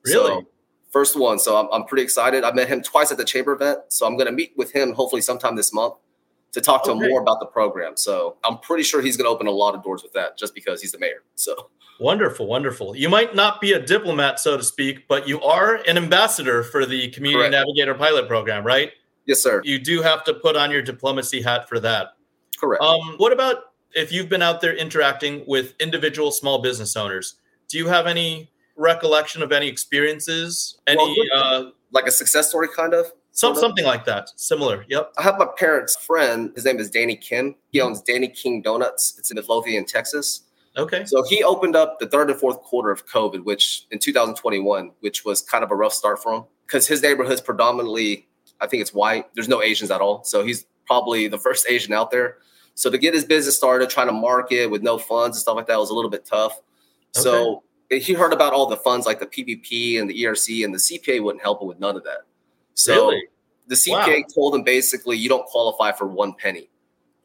Really? 0.03 0.27
So, 0.27 0.47
first 0.91 1.19
one. 1.19 1.39
So 1.39 1.57
I'm, 1.57 1.67
I'm 1.71 1.85
pretty 1.85 2.03
excited. 2.03 2.43
I 2.43 2.51
met 2.51 2.67
him 2.67 2.81
twice 2.81 3.11
at 3.11 3.17
the 3.17 3.25
chamber 3.25 3.53
event. 3.53 3.79
So 3.89 4.05
I'm 4.05 4.15
going 4.15 4.27
to 4.27 4.31
meet 4.31 4.53
with 4.55 4.71
him 4.71 4.93
hopefully 4.93 5.21
sometime 5.21 5.55
this 5.55 5.73
month 5.73 5.95
to 6.57 6.61
talk 6.61 6.83
to 6.83 6.91
okay. 6.91 7.05
him 7.05 7.11
more 7.11 7.21
about 7.21 7.39
the 7.39 7.45
program. 7.45 7.95
So 7.95 8.37
I'm 8.43 8.57
pretty 8.57 8.83
sure 8.83 8.99
he's 9.01 9.15
going 9.15 9.25
to 9.25 9.29
open 9.29 9.45
a 9.45 9.51
lot 9.51 9.75
of 9.75 9.83
doors 9.83 10.01
with 10.01 10.13
that 10.13 10.37
just 10.37 10.55
because 10.55 10.81
he's 10.81 10.91
the 10.91 10.97
mayor. 10.97 11.23
So 11.35 11.69
Wonderful, 11.99 12.45
wonderful. 12.45 12.95
You 12.95 13.09
might 13.09 13.33
not 13.33 13.59
be 13.59 13.73
a 13.73 13.79
diplomat, 13.79 14.39
so 14.39 14.55
to 14.55 14.63
speak, 14.63 15.07
but 15.07 15.27
you 15.27 15.41
are 15.41 15.75
an 15.87 15.97
ambassador 15.97 16.61
for 16.63 16.85
the 16.85 17.09
Community 17.09 17.49
Correct. 17.49 17.51
Navigator 17.51 17.95
pilot 17.95 18.27
program, 18.27 18.63
right? 18.63 18.91
Yes, 19.25 19.41
sir. 19.41 19.61
You 19.63 19.79
do 19.79 20.01
have 20.03 20.23
to 20.25 20.33
put 20.35 20.55
on 20.55 20.69
your 20.69 20.81
diplomacy 20.81 21.41
hat 21.41 21.67
for 21.67 21.79
that. 21.79 22.09
Correct. 22.59 22.83
Um, 22.83 23.15
what 23.17 23.33
about 23.33 23.57
if 23.95 24.11
you've 24.11 24.29
been 24.29 24.43
out 24.43 24.61
there 24.61 24.75
interacting 24.75 25.43
with 25.47 25.73
individual 25.79 26.31
small 26.31 26.61
business 26.61 26.95
owners? 26.95 27.35
Do 27.67 27.79
you 27.79 27.87
have 27.87 28.05
any 28.05 28.51
recollection 28.75 29.41
of 29.41 29.51
any 29.51 29.67
experiences? 29.67 30.77
Any 30.85 31.27
well, 31.33 31.65
uh, 31.65 31.71
like 31.91 32.05
a 32.05 32.11
success 32.11 32.49
story, 32.49 32.67
kind 32.75 32.93
of? 32.93 33.11
Some, 33.37 33.55
something 33.55 33.85
like 33.85 34.03
that. 34.05 34.31
Similar. 34.35 34.83
Yep. 34.89 35.13
I 35.19 35.21
have 35.21 35.37
my 35.37 35.45
parents' 35.45 35.95
friend. 35.95 36.51
His 36.55 36.65
name 36.65 36.79
is 36.79 36.89
Danny 36.89 37.15
Kim. 37.15 37.53
He 37.69 37.79
owns 37.79 38.01
Danny 38.01 38.29
King 38.29 38.63
Donuts. 38.63 39.15
It's 39.19 39.29
in 39.29 39.35
Midlothian, 39.35 39.85
Texas. 39.85 40.41
Okay. 40.75 41.05
So 41.05 41.23
he 41.23 41.43
opened 41.43 41.75
up 41.75 41.99
the 41.99 42.07
third 42.07 42.31
and 42.31 42.39
fourth 42.39 42.59
quarter 42.63 42.89
of 42.89 43.07
COVID, 43.07 43.43
which 43.43 43.85
in 43.91 43.99
2021, 43.99 44.91
which 45.01 45.23
was 45.23 45.43
kind 45.43 45.63
of 45.63 45.69
a 45.69 45.75
rough 45.75 45.93
start 45.93 46.21
for 46.21 46.33
him 46.33 46.45
because 46.65 46.87
his 46.87 47.03
neighborhood's 47.03 47.41
predominantly, 47.41 48.27
I 48.59 48.65
think 48.65 48.81
it's 48.81 48.93
white. 48.93 49.25
There's 49.35 49.47
no 49.47 49.61
Asians 49.61 49.91
at 49.91 50.01
all. 50.01 50.23
So 50.23 50.43
he's 50.43 50.65
probably 50.87 51.27
the 51.27 51.37
first 51.37 51.67
Asian 51.69 51.93
out 51.93 52.09
there. 52.09 52.37
So 52.73 52.89
to 52.89 52.97
get 52.97 53.13
his 53.13 53.23
business 53.23 53.55
started, 53.55 53.91
trying 53.91 54.07
to 54.07 54.13
market 54.13 54.71
with 54.71 54.81
no 54.81 54.97
funds 54.97 55.37
and 55.37 55.41
stuff 55.41 55.55
like 55.55 55.67
that 55.67 55.77
was 55.77 55.91
a 55.91 55.93
little 55.93 56.09
bit 56.09 56.25
tough. 56.25 56.53
Okay. 57.15 57.21
So 57.21 57.63
he 57.91 58.13
heard 58.13 58.33
about 58.33 58.53
all 58.53 58.65
the 58.65 58.77
funds 58.77 59.05
like 59.05 59.19
the 59.19 59.27
PPP 59.27 60.01
and 60.01 60.09
the 60.09 60.23
ERC, 60.23 60.65
and 60.65 60.73
the 60.73 60.79
CPA 60.79 61.23
wouldn't 61.23 61.43
help 61.43 61.61
him 61.61 61.67
with 61.67 61.79
none 61.79 61.95
of 61.95 62.03
that. 62.03 62.21
So 62.77 63.09
really? 63.09 63.23
the 63.67 63.75
CPA 63.75 64.07
wow. 64.07 64.23
told 64.33 64.55
him 64.55 64.63
basically, 64.63 65.17
you 65.17 65.29
don't 65.29 65.45
qualify 65.45 65.91
for 65.91 66.07
one 66.07 66.33
penny. 66.33 66.69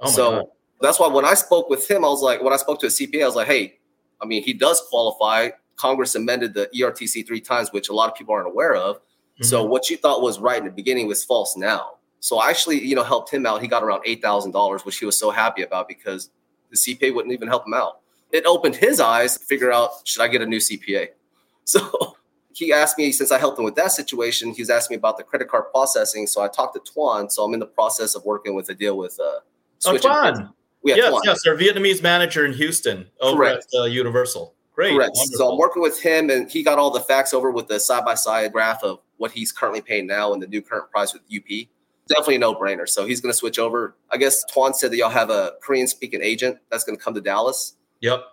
Oh 0.00 0.10
so 0.10 0.30
God 0.30 0.46
that's 0.82 0.98
why 0.98 1.08
when 1.08 1.24
I 1.24 1.34
spoke 1.34 1.70
with 1.70 1.88
him, 1.88 2.04
I 2.04 2.08
was 2.08 2.22
like, 2.22 2.42
when 2.42 2.52
I 2.52 2.56
spoke 2.56 2.80
to 2.80 2.86
a 2.86 2.90
CPA, 2.90 3.22
I 3.22 3.26
was 3.26 3.36
like, 3.36 3.46
hey, 3.46 3.78
I 4.20 4.26
mean, 4.26 4.42
he 4.42 4.52
does 4.52 4.82
qualify. 4.90 5.50
Congress 5.76 6.14
amended 6.14 6.54
the 6.54 6.68
ERTC 6.76 7.26
three 7.26 7.40
times, 7.40 7.72
which 7.72 7.88
a 7.88 7.92
lot 7.92 8.10
of 8.10 8.16
people 8.16 8.34
aren't 8.34 8.48
aware 8.48 8.74
of. 8.74 8.96
Mm-hmm. 8.96 9.44
So 9.44 9.64
what 9.64 9.88
you 9.88 9.96
thought 9.96 10.20
was 10.20 10.38
right 10.38 10.58
in 10.58 10.64
the 10.64 10.70
beginning 10.70 11.06
was 11.06 11.24
false 11.24 11.56
now. 11.56 11.98
So 12.20 12.38
I 12.38 12.50
actually, 12.50 12.84
you 12.84 12.94
know, 12.94 13.02
helped 13.02 13.32
him 13.32 13.46
out. 13.46 13.62
He 13.62 13.68
got 13.68 13.82
around 13.82 14.02
eight 14.04 14.20
thousand 14.20 14.52
dollars, 14.52 14.84
which 14.84 14.98
he 14.98 15.06
was 15.06 15.18
so 15.18 15.30
happy 15.30 15.62
about 15.62 15.88
because 15.88 16.30
the 16.70 16.76
CPA 16.76 17.14
wouldn't 17.14 17.32
even 17.32 17.48
help 17.48 17.66
him 17.66 17.74
out. 17.74 18.00
It 18.30 18.44
opened 18.44 18.76
his 18.76 19.00
eyes 19.00 19.38
to 19.38 19.44
figure 19.44 19.72
out 19.72 19.90
should 20.04 20.22
I 20.22 20.28
get 20.28 20.42
a 20.42 20.46
new 20.46 20.58
CPA. 20.58 21.08
So 21.64 22.16
he 22.54 22.72
asked 22.72 22.98
me 22.98 23.12
since 23.12 23.32
I 23.32 23.38
helped 23.38 23.58
him 23.58 23.64
with 23.64 23.74
that 23.76 23.92
situation. 23.92 24.52
He 24.52 24.62
was 24.62 24.70
asking 24.70 24.96
me 24.96 24.98
about 24.98 25.16
the 25.16 25.24
credit 25.24 25.48
card 25.48 25.64
processing. 25.72 26.26
So 26.26 26.42
I 26.42 26.48
talked 26.48 26.74
to 26.74 26.92
Twan. 26.92 27.30
So 27.30 27.44
I'm 27.44 27.54
in 27.54 27.60
the 27.60 27.66
process 27.66 28.14
of 28.14 28.24
working 28.24 28.54
with 28.54 28.68
a 28.68 28.74
deal 28.74 28.96
with 28.96 29.18
uh. 29.20 29.40
Oh, 29.84 29.96
Twan. 29.96 30.52
We 30.82 30.94
yes, 30.94 31.14
yes, 31.24 31.46
our 31.46 31.54
Vietnamese 31.54 32.02
manager 32.02 32.44
in 32.44 32.52
Houston 32.54 33.06
over 33.20 33.36
Correct. 33.36 33.66
at 33.74 33.80
uh, 33.80 33.84
Universal. 33.84 34.54
Great. 34.74 34.94
Correct. 34.94 35.12
Wonderful. 35.14 35.38
So 35.38 35.52
I'm 35.52 35.58
working 35.58 35.82
with 35.82 36.00
him, 36.00 36.30
and 36.30 36.50
he 36.50 36.62
got 36.62 36.78
all 36.78 36.90
the 36.90 37.00
facts 37.00 37.32
over 37.32 37.50
with 37.50 37.68
the 37.68 37.78
side 37.78 38.04
by 38.04 38.14
side 38.14 38.52
graph 38.52 38.82
of 38.82 39.00
what 39.18 39.30
he's 39.30 39.52
currently 39.52 39.80
paying 39.80 40.06
now 40.06 40.32
and 40.32 40.42
the 40.42 40.46
new 40.46 40.62
current 40.62 40.90
price 40.90 41.12
with 41.12 41.22
UP. 41.34 41.68
Definitely 42.08 42.36
a 42.36 42.38
no 42.40 42.54
brainer. 42.54 42.88
So 42.88 43.06
he's 43.06 43.20
going 43.20 43.32
to 43.32 43.36
switch 43.36 43.58
over. 43.58 43.96
I 44.10 44.16
guess 44.16 44.42
Twan 44.52 44.74
said 44.74 44.90
that 44.90 44.96
y'all 44.96 45.10
have 45.10 45.30
a 45.30 45.52
Korean 45.62 45.86
speaking 45.86 46.20
agent 46.20 46.58
that's 46.70 46.82
going 46.84 46.98
to 46.98 47.02
come 47.02 47.14
to 47.14 47.20
Dallas. 47.20 47.76
Yep. 48.00 48.24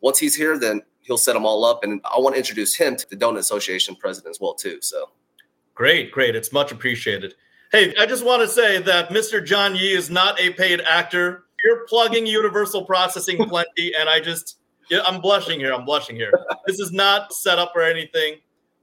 Once 0.00 0.18
he's 0.18 0.34
here, 0.34 0.58
then 0.58 0.82
he'll 1.08 1.18
set 1.18 1.32
them 1.32 1.44
all 1.44 1.64
up, 1.64 1.82
and 1.82 2.00
I 2.04 2.20
want 2.20 2.36
to 2.36 2.38
introduce 2.38 2.76
him 2.76 2.94
to 2.94 3.10
the 3.10 3.16
Donut 3.16 3.38
Association 3.38 3.96
president 3.96 4.30
as 4.30 4.40
well 4.40 4.54
too. 4.54 4.78
So 4.80 5.10
Great, 5.78 6.10
great. 6.10 6.34
It's 6.34 6.52
much 6.52 6.72
appreciated. 6.72 7.34
Hey, 7.70 7.94
I 8.00 8.04
just 8.04 8.24
want 8.24 8.42
to 8.42 8.48
say 8.48 8.82
that 8.82 9.10
Mr. 9.10 9.44
John 9.44 9.76
Yi 9.76 9.92
is 9.92 10.10
not 10.10 10.38
a 10.40 10.50
paid 10.50 10.80
actor. 10.80 11.44
You're 11.64 11.86
plugging 11.86 12.26
Universal 12.26 12.84
Processing 12.84 13.36
plenty, 13.48 13.94
and 13.98 14.08
I 14.08 14.18
just, 14.18 14.58
yeah, 14.90 15.02
I'm 15.06 15.20
blushing 15.20 15.60
here. 15.60 15.72
I'm 15.72 15.84
blushing 15.84 16.16
here. 16.16 16.32
This 16.66 16.80
is 16.80 16.90
not 16.90 17.32
set 17.32 17.60
up 17.60 17.74
or 17.76 17.82
anything, 17.82 18.38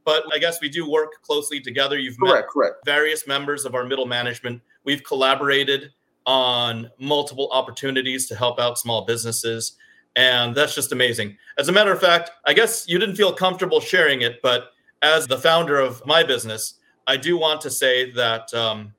but 0.06 0.24
I 0.34 0.38
guess 0.38 0.62
we 0.62 0.70
do 0.70 0.90
work 0.90 1.22
closely 1.22 1.60
together. 1.60 2.00
You've 2.00 2.18
met 2.22 2.30
correct, 2.30 2.50
correct. 2.50 2.76
various 2.86 3.28
members 3.28 3.66
of 3.66 3.76
our 3.76 3.84
middle 3.84 4.06
management. 4.06 4.62
We've 4.86 5.04
collaborated 5.04 5.92
on 6.26 6.90
multiple 6.98 7.50
opportunities 7.52 8.26
to 8.30 8.36
help 8.38 8.58
out 8.58 8.80
small 8.80 9.04
businesses. 9.04 9.76
And 10.16 10.56
that's 10.56 10.76
just 10.76 10.92
amazing. 10.92 11.38
As 11.58 11.68
a 11.68 11.72
matter 11.72 11.92
of 11.92 12.00
fact, 12.00 12.32
I 12.46 12.54
guess 12.54 12.88
you 12.88 12.98
didn't 13.00 13.16
feel 13.16 13.34
comfortable 13.34 13.80
sharing 13.80 14.22
it, 14.22 14.42
but 14.42 14.70
as 15.02 15.28
the 15.28 15.38
founder 15.38 15.78
of 15.78 16.06
my 16.06 16.24
business, 16.24 16.80
I 17.08 17.18
do 17.18 17.38
want 17.38 17.62
to 17.62 17.70
say 17.70 18.12
that 18.12 18.54
um, 18.54 18.94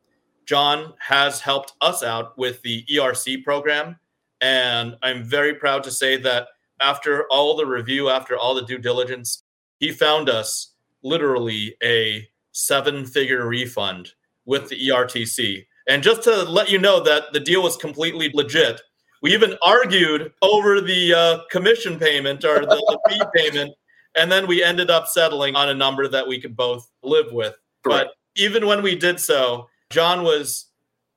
John 0.44 0.94
has 0.98 1.40
helped 1.40 1.72
us 1.80 2.02
out 2.02 2.36
with 2.38 2.62
the 2.62 2.84
ERC 2.84 3.42
program. 3.42 3.98
And 4.40 4.96
I'm 5.02 5.24
very 5.24 5.54
proud 5.54 5.82
to 5.84 5.90
say 5.90 6.16
that 6.18 6.48
after 6.80 7.26
all 7.30 7.56
the 7.56 7.66
review, 7.66 8.10
after 8.10 8.36
all 8.36 8.54
the 8.54 8.62
due 8.62 8.78
diligence, 8.78 9.42
he 9.80 9.90
found 9.90 10.28
us 10.28 10.74
literally 11.02 11.76
a 11.82 12.28
seven 12.52 13.06
figure 13.06 13.46
refund 13.46 14.12
with 14.44 14.68
the 14.68 14.88
ERTC. 14.88 15.66
And 15.88 16.02
just 16.02 16.22
to 16.24 16.42
let 16.42 16.70
you 16.70 16.78
know 16.78 17.00
that 17.02 17.32
the 17.32 17.40
deal 17.40 17.62
was 17.62 17.76
completely 17.76 18.30
legit, 18.34 18.80
we 19.26 19.34
even 19.34 19.58
argued 19.66 20.32
over 20.40 20.80
the 20.80 21.12
uh, 21.12 21.38
commission 21.50 21.98
payment 21.98 22.44
or 22.44 22.60
the, 22.60 22.76
the 22.76 22.98
fee 23.08 23.22
payment. 23.34 23.74
And 24.16 24.30
then 24.30 24.46
we 24.46 24.62
ended 24.62 24.88
up 24.88 25.08
settling 25.08 25.56
on 25.56 25.68
a 25.68 25.74
number 25.74 26.06
that 26.06 26.28
we 26.28 26.40
could 26.40 26.56
both 26.56 26.88
live 27.02 27.32
with. 27.32 27.56
Correct. 27.84 28.06
But 28.06 28.14
even 28.36 28.66
when 28.66 28.82
we 28.82 28.94
did 28.94 29.18
so, 29.18 29.68
John 29.90 30.22
was 30.22 30.66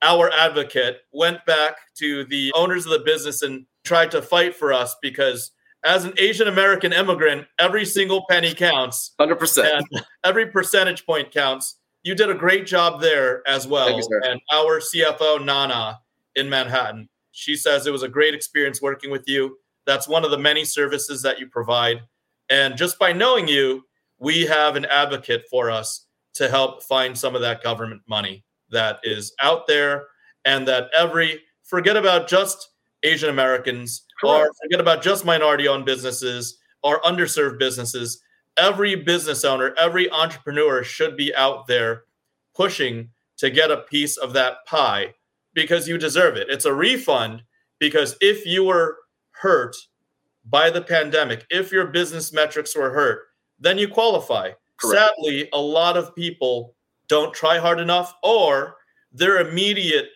our 0.01 0.31
advocate, 0.31 1.01
went 1.13 1.45
back 1.45 1.75
to 1.99 2.25
the 2.25 2.51
owners 2.55 2.87
of 2.87 2.93
the 2.93 3.05
business 3.05 3.43
and 3.43 3.67
tried 3.83 4.09
to 4.09 4.23
fight 4.23 4.55
for 4.55 4.73
us 4.73 4.95
because 5.03 5.51
as 5.85 6.03
an 6.03 6.13
Asian 6.17 6.47
American 6.47 6.91
immigrant, 6.91 7.45
every 7.59 7.85
single 7.85 8.25
penny 8.27 8.55
counts. 8.55 9.13
Hundred 9.19 9.35
percent. 9.35 9.85
And 9.91 10.03
every 10.23 10.47
percentage 10.47 11.05
point 11.05 11.31
counts. 11.31 11.75
You 12.01 12.15
did 12.15 12.31
a 12.31 12.33
great 12.33 12.65
job 12.65 13.01
there 13.01 13.47
as 13.47 13.67
well. 13.67 13.85
Thank 13.85 13.97
you, 13.97 14.03
sir. 14.03 14.21
and 14.23 14.41
our 14.51 14.79
CFO, 14.79 15.45
Nana, 15.45 15.99
in 16.35 16.49
Manhattan, 16.49 17.07
she 17.39 17.55
says 17.55 17.87
it 17.87 17.91
was 17.91 18.03
a 18.03 18.09
great 18.09 18.33
experience 18.33 18.81
working 18.81 19.11
with 19.11 19.23
you. 19.25 19.57
That's 19.85 20.07
one 20.07 20.25
of 20.25 20.31
the 20.31 20.37
many 20.37 20.65
services 20.65 21.21
that 21.21 21.39
you 21.39 21.47
provide. 21.47 22.01
And 22.49 22.75
just 22.75 22.99
by 22.99 23.13
knowing 23.13 23.47
you, 23.47 23.85
we 24.17 24.45
have 24.45 24.75
an 24.75 24.85
advocate 24.85 25.45
for 25.49 25.71
us 25.71 26.05
to 26.33 26.49
help 26.49 26.83
find 26.83 27.17
some 27.17 27.35
of 27.35 27.41
that 27.41 27.63
government 27.63 28.01
money 28.07 28.43
that 28.71 28.99
is 29.03 29.33
out 29.41 29.67
there 29.67 30.07
and 30.43 30.67
that 30.67 30.89
every, 30.95 31.39
forget 31.63 31.95
about 31.95 32.27
just 32.27 32.69
Asian 33.03 33.29
Americans 33.29 34.05
or 34.21 34.51
forget 34.61 34.81
about 34.81 35.01
just 35.01 35.23
minority 35.23 35.67
owned 35.67 35.85
businesses 35.85 36.57
or 36.83 37.01
underserved 37.01 37.57
businesses. 37.57 38.21
Every 38.57 38.95
business 38.95 39.45
owner, 39.45 39.73
every 39.77 40.11
entrepreneur 40.11 40.83
should 40.83 41.15
be 41.15 41.33
out 41.33 41.67
there 41.67 42.03
pushing 42.53 43.11
to 43.37 43.49
get 43.49 43.71
a 43.71 43.77
piece 43.77 44.17
of 44.17 44.33
that 44.33 44.65
pie 44.65 45.13
because 45.53 45.87
you 45.87 45.97
deserve 45.97 46.35
it. 46.37 46.47
It's 46.49 46.65
a 46.65 46.73
refund 46.73 47.43
because 47.79 48.15
if 48.21 48.45
you 48.45 48.63
were 48.63 48.97
hurt 49.31 49.75
by 50.45 50.69
the 50.69 50.81
pandemic, 50.81 51.45
if 51.49 51.71
your 51.71 51.87
business 51.87 52.33
metrics 52.33 52.75
were 52.75 52.91
hurt, 52.91 53.21
then 53.59 53.77
you 53.77 53.87
qualify. 53.87 54.51
Correct. 54.77 55.11
Sadly, 55.17 55.49
a 55.53 55.59
lot 55.59 55.97
of 55.97 56.15
people 56.15 56.75
don't 57.07 57.33
try 57.33 57.57
hard 57.57 57.79
enough 57.79 58.13
or 58.23 58.75
their 59.11 59.39
immediate 59.39 60.09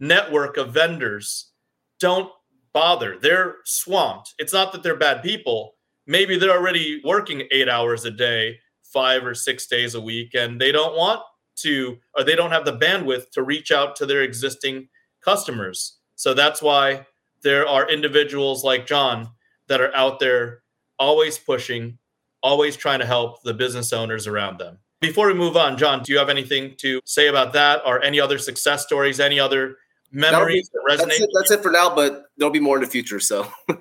network 0.00 0.56
of 0.56 0.72
vendors 0.72 1.52
don't 2.00 2.30
bother. 2.72 3.18
They're 3.18 3.56
swamped. 3.64 4.34
It's 4.38 4.52
not 4.52 4.72
that 4.72 4.82
they're 4.82 4.96
bad 4.96 5.22
people. 5.22 5.74
Maybe 6.06 6.38
they're 6.38 6.56
already 6.56 7.00
working 7.04 7.42
eight 7.50 7.68
hours 7.68 8.04
a 8.04 8.10
day, 8.10 8.58
five 8.82 9.24
or 9.24 9.34
six 9.34 9.66
days 9.66 9.94
a 9.94 10.00
week, 10.00 10.34
and 10.34 10.60
they 10.60 10.72
don't 10.72 10.96
want 10.96 11.20
to, 11.62 11.98
or 12.16 12.24
they 12.24 12.36
don't 12.36 12.50
have 12.50 12.64
the 12.64 12.76
bandwidth 12.76 13.30
to 13.30 13.42
reach 13.42 13.70
out 13.70 13.96
to 13.96 14.06
their 14.06 14.22
existing 14.22 14.88
customers. 15.20 15.96
So 16.16 16.34
that's 16.34 16.62
why 16.62 17.06
there 17.42 17.66
are 17.66 17.88
individuals 17.88 18.64
like 18.64 18.86
John 18.86 19.30
that 19.68 19.80
are 19.80 19.94
out 19.94 20.18
there 20.18 20.62
always 20.98 21.38
pushing, 21.38 21.98
always 22.42 22.76
trying 22.76 22.98
to 23.00 23.06
help 23.06 23.42
the 23.42 23.54
business 23.54 23.92
owners 23.92 24.26
around 24.26 24.58
them. 24.58 24.78
Before 25.00 25.28
we 25.28 25.34
move 25.34 25.56
on, 25.56 25.76
John, 25.78 26.02
do 26.02 26.12
you 26.12 26.18
have 26.18 26.28
anything 26.28 26.74
to 26.78 27.00
say 27.04 27.28
about 27.28 27.52
that 27.52 27.82
or 27.86 28.02
any 28.02 28.18
other 28.18 28.38
success 28.38 28.82
stories, 28.84 29.20
any 29.20 29.38
other 29.38 29.76
memories 30.10 30.70
that 30.72 30.80
resonate? 30.88 31.08
That's 31.08 31.20
it. 31.20 31.30
That's 31.34 31.50
it 31.52 31.62
for 31.62 31.70
now, 31.70 31.94
but 31.94 32.24
there'll 32.36 32.52
be 32.52 32.58
more 32.58 32.76
in 32.76 32.82
the 32.82 32.88
future. 32.88 33.20
So 33.20 33.46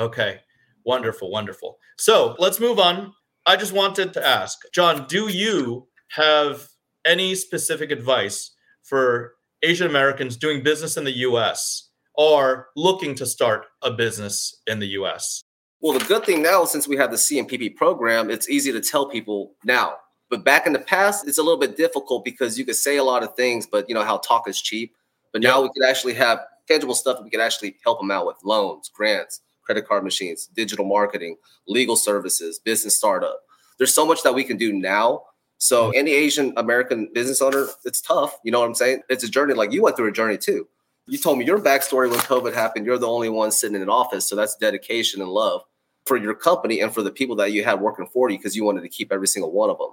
Okay. 0.00 0.40
Wonderful, 0.84 1.30
wonderful. 1.30 1.78
So 1.98 2.34
let's 2.38 2.58
move 2.58 2.78
on. 2.78 3.12
I 3.46 3.56
just 3.56 3.72
wanted 3.72 4.14
to 4.14 4.26
ask, 4.26 4.60
John, 4.72 5.06
do 5.06 5.28
you 5.28 5.86
have 6.08 6.68
any 7.04 7.34
specific 7.34 7.90
advice 7.90 8.50
for 8.82 9.34
Asian 9.62 9.86
Americans 9.86 10.36
doing 10.36 10.62
business 10.62 10.96
in 10.96 11.04
the 11.04 11.18
US 11.18 11.88
or 12.14 12.68
looking 12.76 13.14
to 13.16 13.26
start 13.26 13.66
a 13.82 13.90
business 13.90 14.56
in 14.66 14.78
the 14.78 14.86
US? 14.88 15.42
Well, 15.80 15.98
the 15.98 16.04
good 16.04 16.24
thing 16.24 16.42
now, 16.42 16.64
since 16.64 16.86
we 16.86 16.96
have 16.96 17.10
the 17.10 17.16
CNPP 17.16 17.76
program, 17.76 18.30
it's 18.30 18.48
easy 18.50 18.70
to 18.72 18.80
tell 18.80 19.08
people 19.08 19.54
now. 19.64 19.96
But 20.28 20.44
back 20.44 20.66
in 20.66 20.72
the 20.72 20.78
past, 20.78 21.26
it's 21.26 21.38
a 21.38 21.42
little 21.42 21.58
bit 21.58 21.76
difficult 21.76 22.24
because 22.24 22.58
you 22.58 22.64
could 22.64 22.76
say 22.76 22.98
a 22.98 23.04
lot 23.04 23.22
of 23.22 23.34
things, 23.34 23.66
but 23.66 23.88
you 23.88 23.94
know 23.94 24.04
how 24.04 24.18
talk 24.18 24.48
is 24.48 24.60
cheap. 24.60 24.94
But 25.32 25.42
now 25.42 25.56
Yeah. 25.58 25.62
we 25.62 25.70
could 25.74 25.88
actually 25.88 26.14
have 26.14 26.40
tangible 26.68 26.94
stuff 26.94 27.16
that 27.16 27.24
we 27.24 27.30
could 27.30 27.40
actually 27.40 27.76
help 27.82 28.00
them 28.00 28.10
out 28.10 28.26
with 28.26 28.36
loans, 28.44 28.90
grants, 28.90 29.40
credit 29.62 29.86
card 29.88 30.04
machines, 30.04 30.46
digital 30.54 30.84
marketing, 30.84 31.36
legal 31.66 31.96
services, 31.96 32.58
business 32.58 32.96
startup. 32.96 33.40
There's 33.78 33.94
so 33.94 34.04
much 34.06 34.22
that 34.22 34.34
we 34.34 34.44
can 34.44 34.56
do 34.56 34.72
now. 34.72 35.22
So 35.60 35.88
mm-hmm. 35.88 35.98
any 35.98 36.12
Asian 36.12 36.54
American 36.56 37.08
business 37.12 37.42
owner, 37.42 37.66
it's 37.84 38.00
tough. 38.00 38.38
You 38.44 38.50
know 38.50 38.60
what 38.60 38.66
I'm 38.66 38.74
saying? 38.74 39.02
It's 39.10 39.24
a 39.24 39.28
journey. 39.28 39.52
Like 39.52 39.72
you 39.72 39.82
went 39.82 39.94
through 39.94 40.08
a 40.08 40.12
journey 40.12 40.38
too. 40.38 40.66
You 41.06 41.18
told 41.18 41.38
me 41.38 41.44
your 41.44 41.58
backstory 41.58 42.10
when 42.10 42.20
COVID 42.20 42.54
happened. 42.54 42.86
You're 42.86 42.98
the 42.98 43.06
only 43.06 43.28
one 43.28 43.52
sitting 43.52 43.76
in 43.76 43.82
an 43.82 43.90
office. 43.90 44.26
So 44.26 44.36
that's 44.36 44.56
dedication 44.56 45.20
and 45.20 45.30
love 45.30 45.60
for 46.06 46.16
your 46.16 46.34
company 46.34 46.80
and 46.80 46.92
for 46.92 47.02
the 47.02 47.10
people 47.10 47.36
that 47.36 47.52
you 47.52 47.62
had 47.62 47.78
working 47.78 48.06
for 48.06 48.30
you 48.30 48.38
because 48.38 48.56
you 48.56 48.64
wanted 48.64 48.80
to 48.82 48.88
keep 48.88 49.12
every 49.12 49.28
single 49.28 49.52
one 49.52 49.68
of 49.68 49.78
them. 49.78 49.90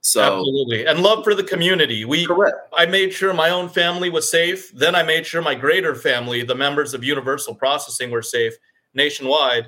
So 0.00 0.22
Absolutely. 0.22 0.86
And 0.86 1.02
love 1.02 1.24
for 1.24 1.34
the 1.34 1.42
community. 1.42 2.04
We 2.04 2.24
correct. 2.24 2.56
I 2.72 2.86
made 2.86 3.12
sure 3.12 3.34
my 3.34 3.50
own 3.50 3.68
family 3.68 4.10
was 4.10 4.30
safe. 4.30 4.70
Then 4.72 4.94
I 4.94 5.02
made 5.02 5.26
sure 5.26 5.42
my 5.42 5.56
greater 5.56 5.94
family, 5.94 6.44
the 6.44 6.54
members 6.54 6.94
of 6.94 7.02
Universal 7.02 7.56
Processing, 7.56 8.10
were 8.10 8.22
safe 8.22 8.54
nationwide. 8.94 9.66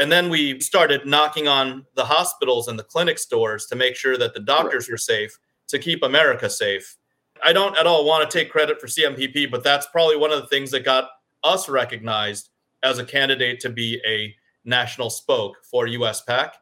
And 0.00 0.10
then 0.10 0.30
we 0.30 0.58
started 0.60 1.04
knocking 1.04 1.46
on 1.46 1.84
the 1.94 2.06
hospitals 2.06 2.68
and 2.68 2.78
the 2.78 2.84
clinic 2.84 3.18
stores 3.18 3.66
to 3.66 3.76
make 3.76 3.96
sure 3.96 4.16
that 4.16 4.32
the 4.32 4.40
doctors 4.40 4.88
were 4.88 4.96
safe 4.96 5.38
to 5.68 5.78
keep 5.78 6.02
America 6.02 6.48
safe. 6.48 6.96
I 7.44 7.52
don't 7.52 7.76
at 7.76 7.86
all 7.86 8.06
want 8.06 8.28
to 8.28 8.38
take 8.38 8.50
credit 8.50 8.80
for 8.80 8.86
CNPP, 8.86 9.50
but 9.50 9.62
that's 9.62 9.86
probably 9.88 10.16
one 10.16 10.32
of 10.32 10.40
the 10.40 10.46
things 10.46 10.70
that 10.70 10.86
got 10.86 11.10
us 11.44 11.68
recognized 11.68 12.48
as 12.82 12.98
a 12.98 13.04
candidate 13.04 13.60
to 13.60 13.68
be 13.68 14.00
a 14.06 14.34
national 14.64 15.10
spoke 15.10 15.56
for 15.70 15.86
US 15.86 16.22
PAC. 16.22 16.54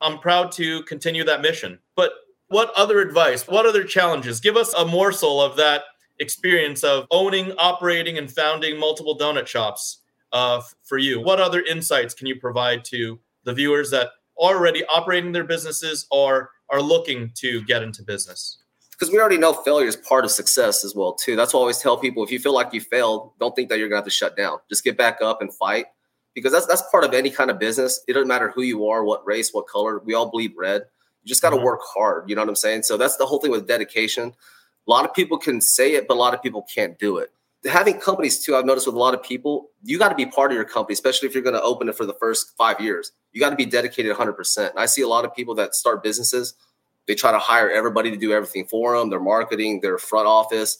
I'm 0.00 0.20
proud 0.20 0.52
to 0.52 0.84
continue 0.84 1.24
that 1.24 1.42
mission. 1.42 1.80
But 1.96 2.12
what 2.46 2.72
other 2.76 3.00
advice, 3.00 3.48
what 3.48 3.66
other 3.66 3.82
challenges? 3.82 4.38
Give 4.38 4.56
us 4.56 4.72
a 4.72 4.84
morsel 4.84 5.42
of 5.42 5.56
that 5.56 5.82
experience 6.20 6.84
of 6.84 7.08
owning, 7.10 7.54
operating, 7.58 8.18
and 8.18 8.30
founding 8.30 8.78
multiple 8.78 9.18
donut 9.18 9.48
shops 9.48 9.98
uh, 10.34 10.60
for 10.82 10.98
you. 10.98 11.20
What 11.22 11.40
other 11.40 11.62
insights 11.62 12.14
can 12.14 12.26
you 12.26 12.38
provide 12.38 12.84
to 12.86 13.18
the 13.44 13.54
viewers 13.54 13.90
that 13.92 14.08
are 14.42 14.56
already 14.56 14.84
operating 14.86 15.32
their 15.32 15.44
businesses 15.44 16.06
or 16.10 16.50
are 16.70 16.82
looking 16.82 17.32
to 17.36 17.62
get 17.64 17.82
into 17.82 18.02
business? 18.02 18.58
because 18.92 19.10
we 19.12 19.18
already 19.18 19.38
know 19.38 19.52
failure 19.52 19.88
is 19.88 19.96
part 19.96 20.24
of 20.24 20.30
success 20.30 20.84
as 20.84 20.94
well 20.94 21.14
too. 21.14 21.36
That's 21.36 21.52
why 21.52 21.58
I 21.58 21.62
always 21.62 21.78
tell 21.78 21.96
people: 21.98 22.22
if 22.24 22.30
you 22.30 22.38
feel 22.38 22.54
like 22.54 22.72
you 22.74 22.80
failed, 22.80 23.32
don't 23.40 23.54
think 23.56 23.68
that 23.70 23.78
you're 23.78 23.88
gonna 23.88 23.98
have 23.98 24.04
to 24.04 24.10
shut 24.10 24.36
down. 24.36 24.58
Just 24.68 24.84
get 24.84 24.96
back 24.96 25.20
up 25.22 25.42
and 25.42 25.52
fight, 25.54 25.86
because 26.34 26.52
that's 26.52 26.66
that's 26.66 26.82
part 26.92 27.04
of 27.04 27.14
any 27.14 27.30
kind 27.30 27.50
of 27.50 27.58
business. 27.58 28.00
It 28.08 28.12
doesn't 28.14 28.28
matter 28.28 28.52
who 28.54 28.62
you 28.62 28.86
are, 28.88 29.04
what 29.04 29.26
race, 29.26 29.50
what 29.52 29.66
color. 29.66 30.00
We 30.04 30.14
all 30.14 30.30
bleed 30.30 30.52
red. 30.56 30.82
You 31.24 31.28
just 31.28 31.42
got 31.42 31.50
to 31.50 31.56
Mhm. 31.56 31.64
work 31.64 31.80
hard. 31.82 32.30
You 32.30 32.36
know 32.36 32.42
what 32.42 32.48
I'm 32.50 32.56
saying? 32.56 32.84
So 32.84 32.96
that's 32.96 33.16
the 33.16 33.26
whole 33.26 33.40
thing 33.40 33.50
with 33.50 33.66
dedication. 33.66 34.34
A 34.86 34.90
lot 34.90 35.04
of 35.06 35.14
people 35.14 35.38
can 35.38 35.60
say 35.60 35.94
it, 35.94 36.06
but 36.08 36.14
a 36.14 36.20
lot 36.20 36.34
of 36.34 36.42
people 36.42 36.66
can't 36.74 36.98
do 36.98 37.18
it. 37.18 37.32
Having 37.66 37.98
companies 37.98 38.44
too, 38.44 38.56
I've 38.56 38.64
noticed 38.64 38.86
with 38.86 38.96
a 38.96 38.98
lot 38.98 39.14
of 39.14 39.22
people, 39.22 39.70
you 39.82 39.98
got 39.98 40.10
to 40.10 40.14
be 40.14 40.26
part 40.26 40.50
of 40.50 40.56
your 40.56 40.64
company, 40.64 40.92
especially 40.92 41.28
if 41.28 41.34
you're 41.34 41.42
going 41.42 41.54
to 41.54 41.62
open 41.62 41.88
it 41.88 41.96
for 41.96 42.06
the 42.06 42.14
first 42.14 42.56
five 42.56 42.80
years. 42.80 43.12
You 43.32 43.40
got 43.40 43.50
to 43.50 43.56
be 43.56 43.66
dedicated 43.66 44.14
100%. 44.14 44.70
And 44.70 44.78
I 44.78 44.86
see 44.86 45.02
a 45.02 45.08
lot 45.08 45.24
of 45.24 45.34
people 45.34 45.54
that 45.56 45.74
start 45.74 46.02
businesses, 46.02 46.54
they 47.06 47.14
try 47.14 47.32
to 47.32 47.38
hire 47.38 47.70
everybody 47.70 48.10
to 48.10 48.16
do 48.16 48.32
everything 48.32 48.66
for 48.66 48.96
them, 48.98 49.10
their 49.10 49.20
marketing, 49.20 49.80
their 49.80 49.98
front 49.98 50.26
office. 50.26 50.78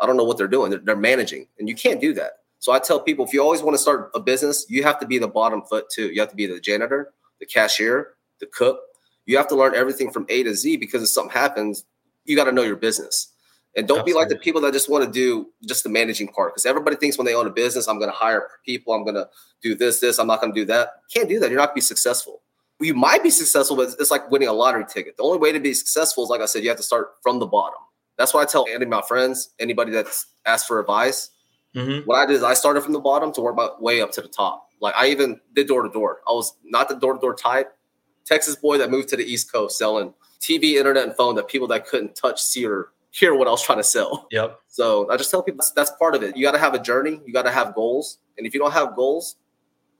I 0.00 0.06
don't 0.06 0.16
know 0.16 0.24
what 0.24 0.38
they're 0.38 0.48
doing. 0.48 0.70
They're, 0.70 0.80
they're 0.80 0.96
managing, 0.96 1.46
and 1.58 1.68
you 1.68 1.74
can't 1.74 2.00
do 2.00 2.12
that. 2.14 2.32
So 2.58 2.72
I 2.72 2.78
tell 2.78 3.00
people 3.00 3.26
if 3.26 3.32
you 3.32 3.42
always 3.42 3.62
want 3.62 3.74
to 3.74 3.82
start 3.82 4.10
a 4.14 4.20
business, 4.20 4.66
you 4.68 4.82
have 4.82 4.98
to 5.00 5.06
be 5.06 5.18
the 5.18 5.28
bottom 5.28 5.62
foot 5.62 5.90
too. 5.90 6.10
You 6.10 6.20
have 6.20 6.30
to 6.30 6.36
be 6.36 6.46
the 6.46 6.58
janitor, 6.60 7.12
the 7.38 7.46
cashier, 7.46 8.14
the 8.40 8.46
cook. 8.46 8.80
You 9.26 9.36
have 9.36 9.48
to 9.48 9.54
learn 9.54 9.74
everything 9.74 10.10
from 10.10 10.26
A 10.28 10.42
to 10.42 10.54
Z 10.54 10.78
because 10.78 11.02
if 11.02 11.10
something 11.10 11.32
happens, 11.32 11.84
you 12.24 12.36
got 12.36 12.44
to 12.44 12.52
know 12.52 12.62
your 12.62 12.76
business. 12.76 13.33
And 13.76 13.88
don't 13.88 13.98
Absolutely. 13.98 14.12
be 14.12 14.18
like 14.18 14.28
the 14.28 14.36
people 14.36 14.60
that 14.60 14.72
just 14.72 14.88
want 14.88 15.04
to 15.04 15.10
do 15.10 15.48
just 15.66 15.82
the 15.82 15.88
managing 15.88 16.28
part 16.28 16.52
because 16.52 16.64
everybody 16.64 16.96
thinks 16.96 17.18
when 17.18 17.24
they 17.24 17.34
own 17.34 17.46
a 17.46 17.50
business, 17.50 17.88
I'm 17.88 17.98
going 17.98 18.10
to 18.10 18.16
hire 18.16 18.48
people, 18.64 18.94
I'm 18.94 19.02
going 19.02 19.16
to 19.16 19.28
do 19.62 19.74
this, 19.74 19.98
this, 19.98 20.18
I'm 20.18 20.28
not 20.28 20.40
going 20.40 20.54
to 20.54 20.60
do 20.60 20.64
that. 20.66 20.90
can't 21.12 21.28
do 21.28 21.40
that. 21.40 21.50
You're 21.50 21.58
not 21.58 21.68
going 21.68 21.74
to 21.74 21.78
be 21.78 21.80
successful. 21.80 22.42
You 22.80 22.94
might 22.94 23.22
be 23.22 23.30
successful, 23.30 23.76
but 23.76 23.94
it's 23.98 24.10
like 24.10 24.30
winning 24.30 24.48
a 24.48 24.52
lottery 24.52 24.84
ticket. 24.88 25.16
The 25.16 25.22
only 25.22 25.38
way 25.38 25.52
to 25.52 25.60
be 25.60 25.74
successful 25.74 26.24
is, 26.24 26.30
like 26.30 26.40
I 26.40 26.46
said, 26.46 26.62
you 26.62 26.68
have 26.68 26.76
to 26.78 26.84
start 26.84 27.14
from 27.22 27.38
the 27.38 27.46
bottom. 27.46 27.78
That's 28.16 28.32
why 28.32 28.42
I 28.42 28.44
tell 28.44 28.66
any 28.68 28.84
of 28.84 28.88
my 28.88 29.02
friends, 29.02 29.50
anybody 29.58 29.90
that's 29.90 30.26
asked 30.46 30.68
for 30.68 30.78
advice, 30.78 31.30
mm-hmm. 31.74 32.06
what 32.06 32.16
I 32.16 32.26
did 32.26 32.36
is 32.36 32.42
I 32.42 32.54
started 32.54 32.82
from 32.82 32.92
the 32.92 33.00
bottom 33.00 33.32
to 33.32 33.40
work 33.40 33.56
my 33.56 33.70
way 33.80 34.00
up 34.00 34.12
to 34.12 34.20
the 34.20 34.28
top. 34.28 34.68
Like 34.80 34.94
I 34.96 35.08
even 35.08 35.40
did 35.54 35.66
door 35.66 35.82
to 35.82 35.88
door. 35.88 36.20
I 36.28 36.32
was 36.32 36.56
not 36.64 36.88
the 36.88 36.96
door 36.96 37.14
to 37.14 37.20
door 37.20 37.34
type. 37.34 37.76
Texas 38.24 38.56
boy 38.56 38.78
that 38.78 38.90
moved 38.90 39.08
to 39.08 39.16
the 39.16 39.24
East 39.24 39.52
Coast 39.52 39.78
selling 39.78 40.14
TV, 40.40 40.74
internet, 40.74 41.04
and 41.04 41.16
phone 41.16 41.34
that 41.36 41.48
people 41.48 41.66
that 41.68 41.86
couldn't 41.86 42.14
touch, 42.14 42.42
see, 42.42 42.66
or 42.66 42.90
hear 43.14 43.34
what 43.34 43.46
I 43.46 43.50
was 43.52 43.62
trying 43.62 43.78
to 43.78 43.84
sell. 43.84 44.26
Yep. 44.32 44.58
So 44.66 45.08
I 45.10 45.16
just 45.16 45.30
tell 45.30 45.42
people 45.42 45.58
that's, 45.58 45.70
that's 45.70 45.92
part 45.92 46.16
of 46.16 46.22
it. 46.22 46.36
You 46.36 46.44
got 46.44 46.52
to 46.52 46.58
have 46.58 46.74
a 46.74 46.80
journey. 46.80 47.20
You 47.24 47.32
got 47.32 47.42
to 47.42 47.50
have 47.50 47.74
goals. 47.74 48.18
And 48.36 48.46
if 48.46 48.52
you 48.52 48.60
don't 48.60 48.72
have 48.72 48.96
goals, 48.96 49.36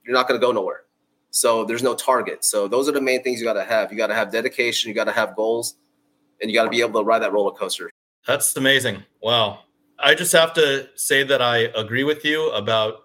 you're 0.05 0.15
not 0.15 0.27
going 0.27 0.41
to 0.41 0.45
go 0.45 0.51
nowhere. 0.51 0.83
So 1.31 1.65
there's 1.65 1.83
no 1.83 1.95
target. 1.95 2.45
So 2.45 2.67
those 2.67 2.89
are 2.89 2.93
the 2.93 3.01
main 3.01 3.23
things 3.23 3.39
you 3.39 3.47
got 3.47 3.55
to 3.55 3.65
have. 3.65 3.93
You 3.93 3.99
got 3.99 4.09
to 4.09 4.15
have 4.15 4.33
dedication. 4.33 4.89
You 4.89 4.95
got 4.95 5.05
to 5.05 5.13
have 5.13 5.37
goals, 5.37 5.77
and 6.41 6.51
you 6.51 6.57
got 6.57 6.65
to 6.65 6.71
be 6.71 6.81
able 6.81 7.01
to 7.01 7.05
ride 7.05 7.21
that 7.21 7.33
roller 7.33 7.53
coaster. 7.53 7.91
That's 8.27 8.57
amazing. 8.57 9.05
Wow. 9.23 9.61
I 9.99 10.15
just 10.15 10.33
have 10.33 10.53
to 10.55 10.89
say 10.97 11.23
that 11.23 11.41
I 11.41 11.69
agree 11.77 12.05
with 12.05 12.25
you 12.25 12.51
about 12.51 13.05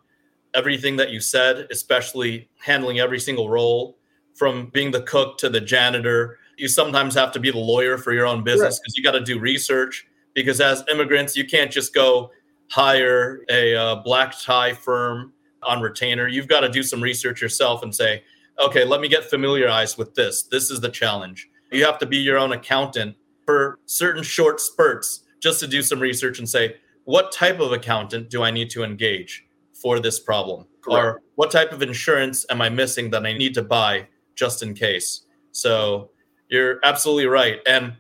everything 0.55 0.95
that 0.97 1.11
you 1.11 1.19
said, 1.19 1.67
especially 1.69 2.49
handling 2.59 2.99
every 2.99 3.19
single 3.19 3.49
role 3.49 3.97
from 4.35 4.71
being 4.73 4.89
the 4.89 5.03
cook 5.03 5.37
to 5.37 5.49
the 5.49 5.61
janitor 5.61 6.38
you 6.59 6.67
sometimes 6.67 7.15
have 7.15 7.31
to 7.31 7.39
be 7.39 7.51
the 7.51 7.57
lawyer 7.57 7.97
for 7.97 8.13
your 8.13 8.25
own 8.25 8.43
business 8.43 8.79
because 8.79 8.97
you 8.97 9.03
got 9.03 9.13
to 9.13 9.21
do 9.21 9.39
research. 9.39 10.05
Because 10.35 10.61
as 10.61 10.83
immigrants, 10.91 11.35
you 11.35 11.45
can't 11.45 11.71
just 11.71 11.93
go 11.93 12.31
hire 12.69 13.41
a 13.49 13.75
uh, 13.75 13.95
black 13.95 14.39
tie 14.39 14.73
firm 14.73 15.33
on 15.63 15.81
retainer. 15.81 16.27
You've 16.27 16.47
got 16.47 16.61
to 16.61 16.69
do 16.69 16.83
some 16.83 17.01
research 17.01 17.41
yourself 17.41 17.83
and 17.83 17.93
say, 17.93 18.23
okay, 18.59 18.83
let 18.83 19.01
me 19.01 19.07
get 19.07 19.25
familiarized 19.25 19.97
with 19.97 20.13
this. 20.15 20.43
This 20.43 20.69
is 20.69 20.81
the 20.81 20.89
challenge. 20.89 21.49
You 21.71 21.85
have 21.85 21.97
to 21.99 22.05
be 22.05 22.17
your 22.17 22.37
own 22.37 22.51
accountant 22.51 23.15
for 23.45 23.79
certain 23.85 24.23
short 24.23 24.59
spurts 24.59 25.23
just 25.39 25.59
to 25.61 25.67
do 25.67 25.81
some 25.81 25.99
research 25.99 26.39
and 26.39 26.47
say, 26.47 26.75
what 27.05 27.31
type 27.31 27.59
of 27.59 27.71
accountant 27.71 28.29
do 28.29 28.43
I 28.43 28.51
need 28.51 28.69
to 28.71 28.83
engage 28.83 29.45
for 29.73 29.99
this 29.99 30.19
problem? 30.19 30.65
Correct. 30.81 31.05
Or 31.05 31.21
what 31.35 31.51
type 31.51 31.71
of 31.71 31.81
insurance 31.81 32.45
am 32.49 32.61
I 32.61 32.69
missing 32.69 33.09
that 33.11 33.25
I 33.25 33.33
need 33.33 33.53
to 33.55 33.63
buy 33.63 34.07
just 34.35 34.61
in 34.61 34.73
case? 34.73 35.21
So 35.51 36.11
you're 36.49 36.79
absolutely 36.83 37.27
right. 37.27 37.59
And 37.67 37.93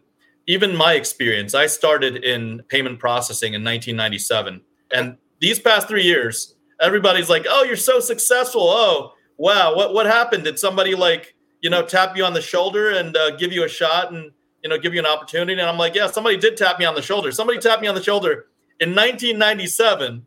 even 0.47 0.75
my 0.75 0.93
experience, 0.93 1.53
I 1.53 1.67
started 1.67 2.23
in 2.23 2.63
payment 2.69 2.99
processing 2.99 3.53
in 3.53 3.63
1997. 3.63 4.61
And 4.91 5.17
these 5.39 5.59
past 5.59 5.87
three 5.87 6.03
years, 6.03 6.55
everybody's 6.81 7.29
like, 7.29 7.45
oh, 7.47 7.63
you're 7.63 7.75
so 7.75 7.99
successful. 7.99 8.63
Oh, 8.63 9.13
wow. 9.37 9.75
What, 9.75 9.93
what 9.93 10.07
happened? 10.07 10.43
Did 10.43 10.57
somebody 10.57 10.95
like, 10.95 11.35
you 11.61 11.69
know, 11.69 11.83
tap 11.83 12.17
you 12.17 12.25
on 12.25 12.33
the 12.33 12.41
shoulder 12.41 12.91
and 12.91 13.15
uh, 13.15 13.35
give 13.37 13.51
you 13.51 13.63
a 13.63 13.69
shot 13.69 14.11
and, 14.11 14.31
you 14.63 14.69
know, 14.69 14.79
give 14.79 14.93
you 14.93 14.99
an 14.99 15.05
opportunity? 15.05 15.59
And 15.59 15.69
I'm 15.69 15.77
like, 15.77 15.93
yeah, 15.93 16.07
somebody 16.07 16.37
did 16.37 16.57
tap 16.57 16.79
me 16.79 16.85
on 16.85 16.95
the 16.95 17.01
shoulder. 17.01 17.31
Somebody 17.31 17.59
tapped 17.59 17.81
me 17.81 17.87
on 17.87 17.95
the 17.95 18.03
shoulder 18.03 18.47
in 18.79 18.89
1997 18.89 20.25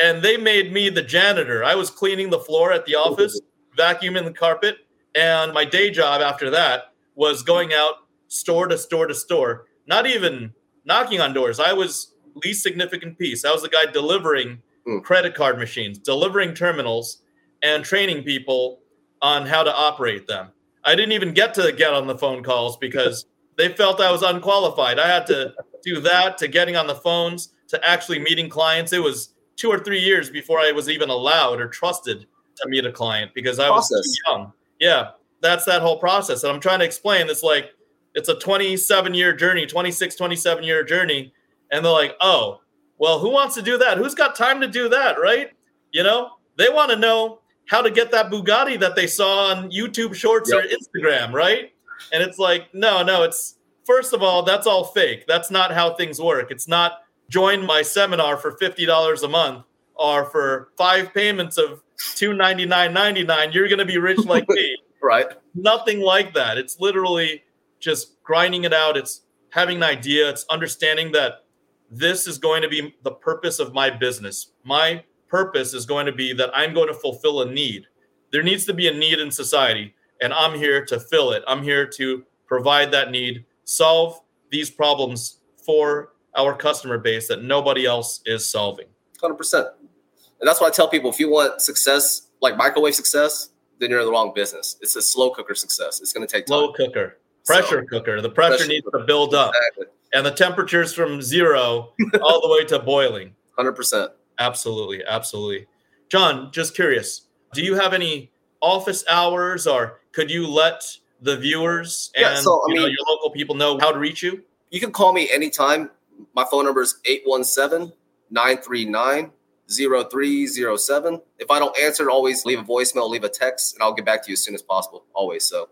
and 0.00 0.22
they 0.22 0.36
made 0.36 0.72
me 0.72 0.90
the 0.90 1.02
janitor. 1.02 1.64
I 1.64 1.74
was 1.74 1.90
cleaning 1.90 2.30
the 2.30 2.38
floor 2.38 2.72
at 2.72 2.86
the 2.86 2.94
office, 2.94 3.40
vacuuming 3.76 4.24
the 4.24 4.32
carpet. 4.32 4.76
And 5.16 5.52
my 5.52 5.64
day 5.64 5.90
job 5.90 6.20
after 6.20 6.50
that 6.50 6.92
was 7.16 7.42
going 7.42 7.72
out 7.72 7.94
store 8.28 8.68
to 8.68 8.78
store 8.78 9.06
to 9.06 9.14
store, 9.14 9.66
not 9.86 10.06
even 10.06 10.52
knocking 10.84 11.20
on 11.20 11.32
doors. 11.32 11.58
I 11.58 11.72
was 11.72 12.14
least 12.44 12.62
significant 12.62 13.18
piece. 13.18 13.44
I 13.44 13.50
was 13.50 13.62
the 13.62 13.68
guy 13.68 13.86
delivering 13.86 14.62
mm. 14.86 15.02
credit 15.02 15.34
card 15.34 15.58
machines, 15.58 15.98
delivering 15.98 16.54
terminals, 16.54 17.22
and 17.62 17.84
training 17.84 18.22
people 18.22 18.80
on 19.22 19.46
how 19.46 19.62
to 19.62 19.74
operate 19.74 20.26
them. 20.26 20.50
I 20.84 20.94
didn't 20.94 21.12
even 21.12 21.32
get 21.32 21.54
to 21.54 21.72
get 21.72 21.94
on 21.94 22.06
the 22.06 22.16
phone 22.16 22.44
calls 22.44 22.76
because 22.76 23.26
they 23.56 23.70
felt 23.70 24.00
I 24.00 24.12
was 24.12 24.22
unqualified. 24.22 24.98
I 24.98 25.08
had 25.08 25.26
to 25.28 25.54
do 25.82 26.00
that 26.00 26.38
to 26.38 26.48
getting 26.48 26.76
on 26.76 26.86
the 26.86 26.94
phones 26.94 27.52
to 27.68 27.84
actually 27.88 28.18
meeting 28.18 28.48
clients. 28.48 28.92
It 28.92 29.02
was 29.02 29.34
two 29.56 29.70
or 29.70 29.78
three 29.78 30.00
years 30.00 30.28
before 30.28 30.60
I 30.60 30.70
was 30.72 30.90
even 30.90 31.08
allowed 31.08 31.60
or 31.60 31.68
trusted 31.68 32.26
to 32.56 32.68
meet 32.68 32.84
a 32.84 32.92
client 32.92 33.32
because 33.34 33.58
I 33.58 33.70
was 33.70 33.88
too 33.88 34.30
young. 34.30 34.52
Yeah 34.78 35.10
that's 35.42 35.64
that 35.64 35.82
whole 35.82 35.98
process. 35.98 36.42
And 36.42 36.52
I'm 36.52 36.60
trying 36.60 36.80
to 36.80 36.84
explain 36.84 37.28
it's 37.28 37.42
like 37.42 37.70
it's 38.14 38.28
a 38.28 38.38
27 38.38 39.14
year 39.14 39.34
journey, 39.34 39.66
26, 39.66 40.14
27 40.16 40.64
year 40.64 40.84
journey. 40.84 41.32
And 41.70 41.84
they're 41.84 41.92
like, 41.92 42.16
oh, 42.20 42.60
well, 42.98 43.18
who 43.18 43.30
wants 43.30 43.54
to 43.56 43.62
do 43.62 43.76
that? 43.78 43.98
Who's 43.98 44.14
got 44.14 44.34
time 44.34 44.60
to 44.60 44.68
do 44.68 44.88
that? 44.88 45.20
Right. 45.20 45.50
You 45.92 46.02
know, 46.02 46.30
they 46.56 46.68
want 46.68 46.90
to 46.90 46.96
know 46.96 47.40
how 47.66 47.82
to 47.82 47.90
get 47.90 48.10
that 48.12 48.30
Bugatti 48.30 48.78
that 48.80 48.96
they 48.96 49.06
saw 49.06 49.50
on 49.50 49.70
YouTube 49.70 50.14
shorts 50.14 50.50
yep. 50.50 50.64
or 50.64 50.68
Instagram. 50.68 51.32
Right. 51.32 51.72
And 52.12 52.22
it's 52.22 52.38
like, 52.38 52.72
no, 52.72 53.02
no, 53.02 53.22
it's 53.22 53.56
first 53.84 54.12
of 54.12 54.22
all, 54.22 54.42
that's 54.42 54.66
all 54.66 54.84
fake. 54.84 55.24
That's 55.26 55.50
not 55.50 55.72
how 55.72 55.94
things 55.94 56.20
work. 56.20 56.50
It's 56.50 56.68
not 56.68 57.00
join 57.28 57.64
my 57.64 57.82
seminar 57.82 58.36
for 58.36 58.56
$50 58.56 59.22
a 59.22 59.28
month 59.28 59.64
or 59.94 60.26
for 60.26 60.68
five 60.76 61.12
payments 61.12 61.58
of 61.58 61.82
$299.99. 61.98 63.54
You're 63.54 63.68
going 63.68 63.78
to 63.78 63.84
be 63.84 63.98
rich 63.98 64.24
like 64.24 64.48
me. 64.48 64.75
Right. 65.06 65.26
Nothing 65.54 66.00
like 66.00 66.34
that. 66.34 66.58
It's 66.58 66.80
literally 66.80 67.44
just 67.78 68.20
grinding 68.24 68.64
it 68.64 68.72
out. 68.72 68.96
It's 68.96 69.22
having 69.50 69.76
an 69.76 69.84
idea. 69.84 70.28
It's 70.28 70.44
understanding 70.50 71.12
that 71.12 71.44
this 71.88 72.26
is 72.26 72.38
going 72.38 72.60
to 72.62 72.68
be 72.68 72.92
the 73.04 73.12
purpose 73.12 73.60
of 73.60 73.72
my 73.72 73.88
business. 73.88 74.50
My 74.64 75.04
purpose 75.28 75.74
is 75.74 75.86
going 75.86 76.06
to 76.06 76.12
be 76.12 76.32
that 76.32 76.50
I'm 76.52 76.74
going 76.74 76.88
to 76.88 76.94
fulfill 76.94 77.42
a 77.42 77.48
need. 77.48 77.86
There 78.32 78.42
needs 78.42 78.64
to 78.64 78.74
be 78.74 78.88
a 78.88 78.92
need 78.92 79.20
in 79.20 79.30
society, 79.30 79.94
and 80.20 80.32
I'm 80.32 80.58
here 80.58 80.84
to 80.86 80.98
fill 80.98 81.30
it. 81.30 81.44
I'm 81.46 81.62
here 81.62 81.86
to 81.86 82.24
provide 82.48 82.90
that 82.90 83.12
need, 83.12 83.44
solve 83.62 84.20
these 84.50 84.70
problems 84.70 85.38
for 85.64 86.14
our 86.36 86.52
customer 86.52 86.98
base 86.98 87.28
that 87.28 87.44
nobody 87.44 87.86
else 87.86 88.22
is 88.26 88.44
solving. 88.44 88.86
100%. 89.22 89.54
And 89.54 90.48
that's 90.48 90.60
why 90.60 90.66
I 90.66 90.70
tell 90.70 90.88
people 90.88 91.10
if 91.12 91.20
you 91.20 91.30
want 91.30 91.60
success, 91.62 92.26
like 92.40 92.56
microwave 92.56 92.96
success, 92.96 93.50
then 93.80 93.90
you're 93.90 94.00
in 94.00 94.06
the 94.06 94.12
wrong 94.12 94.32
business. 94.34 94.76
It's 94.80 94.96
a 94.96 95.02
slow 95.02 95.30
cooker 95.30 95.54
success. 95.54 96.00
It's 96.00 96.12
going 96.12 96.26
to 96.26 96.32
take 96.32 96.46
time. 96.46 96.58
Slow 96.58 96.72
cooker, 96.72 97.18
pressure 97.44 97.86
so, 97.90 97.98
cooker. 97.98 98.20
The 98.20 98.30
pressure, 98.30 98.56
pressure 98.56 98.68
needs 98.68 98.84
cooker. 98.84 98.98
to 98.98 99.04
build 99.04 99.34
up, 99.34 99.52
exactly. 99.54 99.86
and 100.14 100.26
the 100.26 100.30
temperatures 100.30 100.92
from 100.92 101.22
zero 101.22 101.92
all 102.22 102.40
the 102.40 102.48
way 102.50 102.64
to 102.64 102.78
boiling. 102.78 103.34
Hundred 103.56 103.72
percent. 103.72 104.12
Absolutely, 104.38 105.04
absolutely. 105.04 105.66
John, 106.08 106.50
just 106.52 106.74
curious. 106.74 107.22
Do 107.52 107.62
you 107.62 107.74
have 107.74 107.92
any 107.94 108.30
office 108.60 109.04
hours, 109.08 109.66
or 109.66 110.00
could 110.12 110.30
you 110.30 110.46
let 110.46 110.82
the 111.22 111.36
viewers 111.36 112.10
and 112.14 112.22
yeah, 112.22 112.34
so, 112.34 112.62
you 112.68 112.74
mean, 112.74 112.82
know, 112.82 112.88
your 112.88 112.98
local 113.08 113.30
people 113.30 113.54
know 113.54 113.78
how 113.78 113.90
to 113.90 113.98
reach 113.98 114.22
you? 114.22 114.42
You 114.70 114.80
can 114.80 114.92
call 114.92 115.12
me 115.12 115.30
anytime. 115.32 115.90
My 116.34 116.44
phone 116.44 116.64
number 116.64 116.82
is 116.82 116.98
817 117.04 117.92
939 118.30 119.30
0307. 119.68 121.20
If 121.38 121.50
I 121.50 121.58
don't 121.58 121.76
answer, 121.78 122.10
always 122.10 122.44
leave 122.44 122.60
a 122.60 122.64
voicemail, 122.64 123.08
leave 123.08 123.24
a 123.24 123.28
text, 123.28 123.74
and 123.74 123.82
I'll 123.82 123.94
get 123.94 124.04
back 124.04 124.22
to 124.24 124.30
you 124.30 124.34
as 124.34 124.44
soon 124.44 124.54
as 124.54 124.62
possible. 124.62 125.04
Always. 125.14 125.44
So 125.44 125.68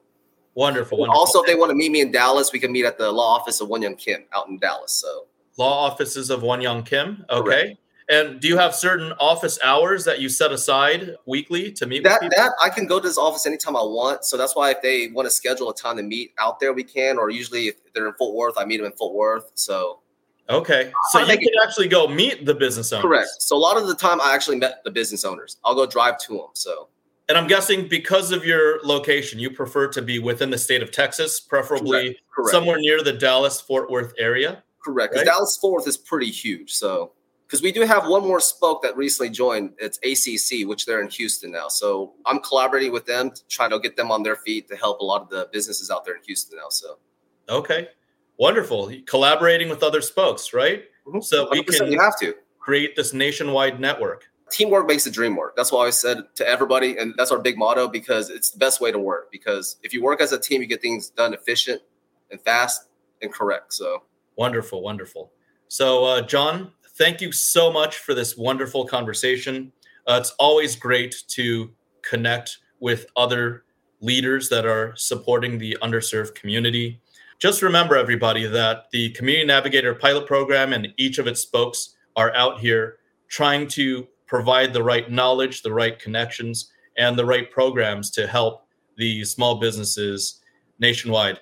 wonderful. 0.55 0.99
wonderful. 0.99 1.19
Also, 1.19 1.41
if 1.41 1.47
they 1.47 1.55
want 1.55 1.71
to 1.71 1.75
meet 1.75 1.93
me 1.93 2.01
in 2.01 2.11
Dallas, 2.11 2.53
we 2.53 2.59
can 2.59 2.73
meet 2.73 2.85
at 2.85 2.99
the 2.99 3.11
law 3.11 3.37
office 3.37 3.61
of 3.61 3.69
Won 3.69 3.83
Young 3.83 3.97
Kim 3.97 4.25
out 4.35 4.49
in 4.49 4.59
Dallas. 4.59 4.93
So 4.93 5.27
law 5.57 5.87
offices 5.87 6.31
of 6.31 6.43
Won 6.43 6.61
Young 6.61 6.83
Kim. 6.83 7.25
Okay. 7.31 7.43
Correct. 7.43 7.79
And 8.09 8.39
do 8.39 8.49
you 8.49 8.59
have 8.59 8.75
certain 8.75 9.13
office 9.19 9.59
hours 9.65 10.05
that 10.05 10.21
you 10.21 10.29
set 10.29 10.53
aside 10.53 11.17
weekly 11.25 11.73
to 11.73 11.87
meet 11.87 12.05
that, 12.05 12.21
That 12.21 12.53
I 12.63 12.69
can 12.69 12.87
go 12.87 13.01
to 13.01 13.09
this 13.09 13.17
office 13.17 13.47
anytime 13.47 13.77
I 13.77 13.83
want. 13.83 14.27
So 14.27 14.37
that's 14.37 14.55
why 14.55 14.73
if 14.73 14.83
they 14.83 15.09
want 15.09 15.25
to 15.27 15.31
schedule 15.31 15.71
a 15.71 15.75
time 15.75 15.97
to 15.97 16.03
meet 16.03 16.33
out 16.39 16.61
there, 16.61 16.75
we 16.75 16.85
can. 16.85 17.17
Or 17.17 17.31
usually 17.31 17.69
if 17.69 17.77
they're 17.95 18.07
in 18.07 18.13
Fort 18.15 18.35
Worth, 18.35 18.59
I 18.59 18.67
meet 18.67 18.77
them 18.77 18.87
in 18.87 18.93
Fort 18.93 19.15
Worth. 19.15 19.53
So 19.55 20.01
Okay. 20.51 20.93
So 21.13 21.23
uh, 21.23 21.27
you 21.27 21.39
can 21.39 21.53
actually 21.63 21.89
go 21.89 22.07
meet 22.07 22.45
the 22.45 22.55
business 22.55 22.93
owners. 22.93 23.03
Correct. 23.03 23.29
So 23.39 23.57
a 23.57 23.59
lot 23.59 23.77
of 23.77 23.87
the 23.87 23.95
time 23.95 24.21
I 24.21 24.35
actually 24.35 24.59
met 24.59 24.85
the 24.85 24.91
business 24.91 25.25
owners. 25.25 25.57
I'll 25.65 25.75
go 25.75 25.87
drive 25.87 26.19
to 26.21 26.35
them. 26.35 26.49
So 26.55 26.89
and 27.29 27.39
I'm 27.39 27.47
guessing 27.47 27.89
because 27.89 28.33
of 28.33 28.45
your 28.45 28.81
location, 28.85 29.39
you 29.39 29.51
prefer 29.51 29.89
to 29.89 30.03
be 30.03 30.19
within 30.19 30.51
the 30.51 30.59
state 30.59 30.83
of 30.83 30.91
Texas, 30.91 31.41
preferably 31.41 32.03
Correct. 32.03 32.21
Correct. 32.35 32.51
somewhere 32.51 32.77
near 32.79 33.03
the 33.03 33.15
Dallas 33.15 33.61
Fort 33.61 33.91
Worth 33.91 34.13
area. 34.19 34.63
Correct. 34.85 35.15
Right? 35.15 35.25
Dallas 35.25 35.57
Fort 35.57 35.81
Worth 35.81 35.89
is 35.89 35.97
pretty 35.97 36.31
huge. 36.31 36.73
So 36.75 37.13
because 37.47 37.63
we 37.63 37.73
do 37.73 37.83
have 37.83 38.09
one 38.09 38.23
more 38.23 38.41
spoke 38.41 38.83
that 38.83 38.97
recently 38.97 39.31
joined. 39.31 39.75
It's 39.79 39.99
ACC, 39.99 40.67
which 40.67 40.87
they're 40.87 41.01
in 41.01 41.09
Houston 41.11 41.53
now. 41.53 41.69
So 41.69 42.15
I'm 42.27 42.41
collaborating 42.41 42.93
with 42.93 43.07
them 43.07 43.31
to 43.31 43.47
try 43.49 43.69
to 43.69 43.79
get 43.79 43.97
them 43.97 44.11
on 44.11 44.23
their 44.23 44.37
feet 44.37 44.69
to 44.69 44.77
help 44.77 45.01
a 45.01 45.05
lot 45.05 45.23
of 45.23 45.29
the 45.29 45.49
businesses 45.53 45.91
out 45.91 46.05
there 46.05 46.17
in 46.17 46.23
Houston 46.25 46.59
now. 46.59 46.69
So 46.71 46.99
okay, 47.49 47.89
wonderful. 48.39 48.93
Collaborating 49.07 49.69
with 49.69 49.83
other 49.83 50.01
spokes, 50.01 50.53
right? 50.53 50.85
Mm-hmm. 51.07 51.21
So 51.21 51.49
we 51.51 51.63
can 51.63 51.91
you 51.91 52.01
have 52.01 52.19
to 52.21 52.35
create 52.59 52.97
this 52.97 53.13
nationwide 53.13 53.81
network. 53.81 54.25
Teamwork 54.51 54.87
makes 54.87 55.05
the 55.05 55.11
dream 55.11 55.37
work. 55.37 55.57
That's 55.57 55.73
why 55.73 55.87
I 55.87 55.91
said 55.91 56.19
to 56.37 56.47
everybody, 56.47 56.97
and 56.99 57.15
that's 57.17 57.31
our 57.31 57.39
big 57.39 57.59
motto 57.59 57.89
because 57.89 58.31
it's 58.31 58.51
the 58.51 58.59
best 58.59 58.81
way 58.81 58.93
to 58.93 58.99
work. 58.99 59.31
Because 59.33 59.77
if 59.83 59.93
you 59.93 60.03
work 60.03 60.21
as 60.21 60.33
a 60.33 60.39
team, 60.39 60.61
you 60.61 60.67
get 60.67 60.81
things 60.81 61.11
done 61.11 61.35
efficient 61.35 61.83
and 62.31 62.41
fast 62.41 62.89
and 63.23 63.33
correct. 63.33 63.73
So 63.75 64.05
wonderful, 64.37 64.83
wonderful. 64.83 65.33
So, 65.69 66.05
uh, 66.05 66.23
John, 66.23 66.73
thank 66.97 67.21
you 67.21 67.33
so 67.33 67.73
much 67.73 67.99
for 67.99 68.15
this 68.15 68.37
wonderful 68.37 68.87
conversation. 68.87 69.73
Uh, 70.07 70.19
it's 70.21 70.31
always 70.39 70.77
great 70.77 71.25
to 71.29 71.71
connect 72.03 72.59
with 72.81 73.07
other 73.17 73.65
leaders 74.01 74.49
that 74.51 74.67
are 74.67 74.95
supporting 74.97 75.59
the 75.59 75.77
underserved 75.83 76.35
community. 76.35 77.01
Just 77.39 77.63
remember, 77.63 77.97
everybody, 77.97 78.47
that 78.47 78.87
the 78.93 79.11
Community 79.11 79.47
Navigator 79.47 79.95
pilot 79.95 80.27
program 80.27 80.73
and 80.73 80.89
each 80.97 81.19
of 81.19 81.27
its 81.27 81.41
spokes 81.41 81.95
are 82.17 82.35
out 82.35 82.61
here 82.61 82.99
trying 83.29 83.67
to 83.69 84.07
provide 84.27 84.73
the 84.73 84.83
right 84.83 85.11
knowledge, 85.11 85.63
the 85.63 85.73
right 85.73 85.99
connections, 85.99 86.71
and 86.97 87.19
the 87.19 87.25
right 87.25 87.51
programs 87.51 88.11
to 88.13 88.27
help 88.27 88.67
the 88.97 89.25
small 89.25 89.57
businesses 89.57 90.41
nationwide. 90.79 91.41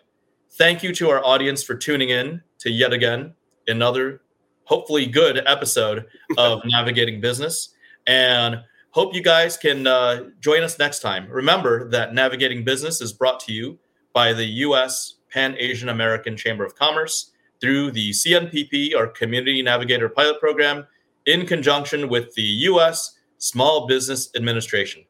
Thank 0.53 0.83
you 0.83 0.95
to 0.95 1.11
our 1.11 1.25
audience 1.25 1.63
for 1.63 1.75
tuning 1.75 2.11
in 2.11 2.43
to 2.59 2.71
yet 2.71 2.93
again 2.93 3.35
another 3.67 4.23
hopefully 4.65 5.07
good 5.07 5.43
episode 5.47 6.07
of 6.39 6.63
Navigating 6.65 7.21
Business. 7.21 7.75
And 8.07 8.63
hope 8.91 9.15
you 9.15 9.23
guys 9.23 9.57
can 9.57 9.87
uh, 9.87 10.25
join 10.41 10.63
us 10.63 10.79
next 10.79 11.01
time. 11.01 11.29
Remember 11.29 11.89
that 11.91 12.15
Navigating 12.15 12.65
Business 12.65 13.01
is 13.01 13.13
brought 13.13 13.41
to 13.41 13.53
you 13.53 13.79
by 14.13 14.33
the 14.33 14.45
U.S. 14.45 15.15
Pan 15.33 15.57
Asian 15.59 15.89
American 15.89 16.37
Chamber 16.37 16.65
of 16.65 16.75
Commerce 16.75 17.33
through 17.61 17.93
the 17.93 18.11
CNPP, 18.11 18.95
or 18.95 19.07
Community 19.07 19.63
Navigator 19.63 20.09
Pilot 20.09 20.41
Program, 20.41 20.87
in 21.27 21.47
conjunction 21.47 22.09
with 22.09 22.35
the 22.35 22.43
U.S. 22.43 23.17
Small 23.39 23.87
Business 23.87 24.31
Administration. 24.35 25.05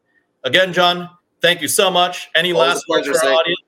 Again, 0.44 0.72
John, 0.72 1.08
thank 1.40 1.62
you 1.62 1.68
so 1.68 1.90
much. 1.90 2.30
Any 2.34 2.52
Always 2.52 2.68
last 2.68 2.84
words 2.88 3.08
for 3.08 3.26
our 3.26 3.32
audience? 3.32 3.60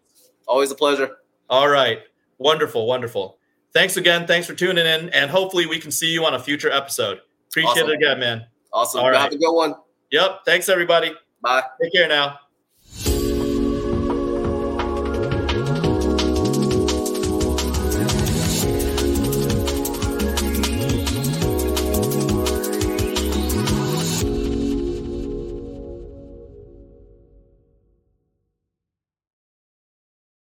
Always 0.47 0.71
a 0.71 0.75
pleasure. 0.75 1.17
All 1.49 1.69
right. 1.69 2.01
Wonderful. 2.38 2.87
Wonderful. 2.87 3.38
Thanks 3.73 3.97
again. 3.97 4.27
Thanks 4.27 4.47
for 4.47 4.55
tuning 4.55 4.87
in. 4.87 5.09
And 5.11 5.31
hopefully 5.31 5.67
we 5.67 5.79
can 5.79 5.90
see 5.90 6.12
you 6.12 6.25
on 6.25 6.35
a 6.35 6.38
future 6.38 6.71
episode. 6.71 7.21
Appreciate 7.49 7.85
awesome. 7.85 7.90
it 7.90 7.95
again, 7.95 8.21
man. 8.21 8.47
Awesome. 8.73 9.01
All 9.01 9.11
right. 9.11 9.21
Have 9.21 9.33
a 9.33 9.38
good 9.38 9.53
one. 9.53 9.75
Yep. 10.11 10.40
Thanks, 10.45 10.69
everybody. 10.69 11.12
Bye. 11.43 11.62
Take 11.83 11.93
care 11.93 12.09
now. 12.09 12.38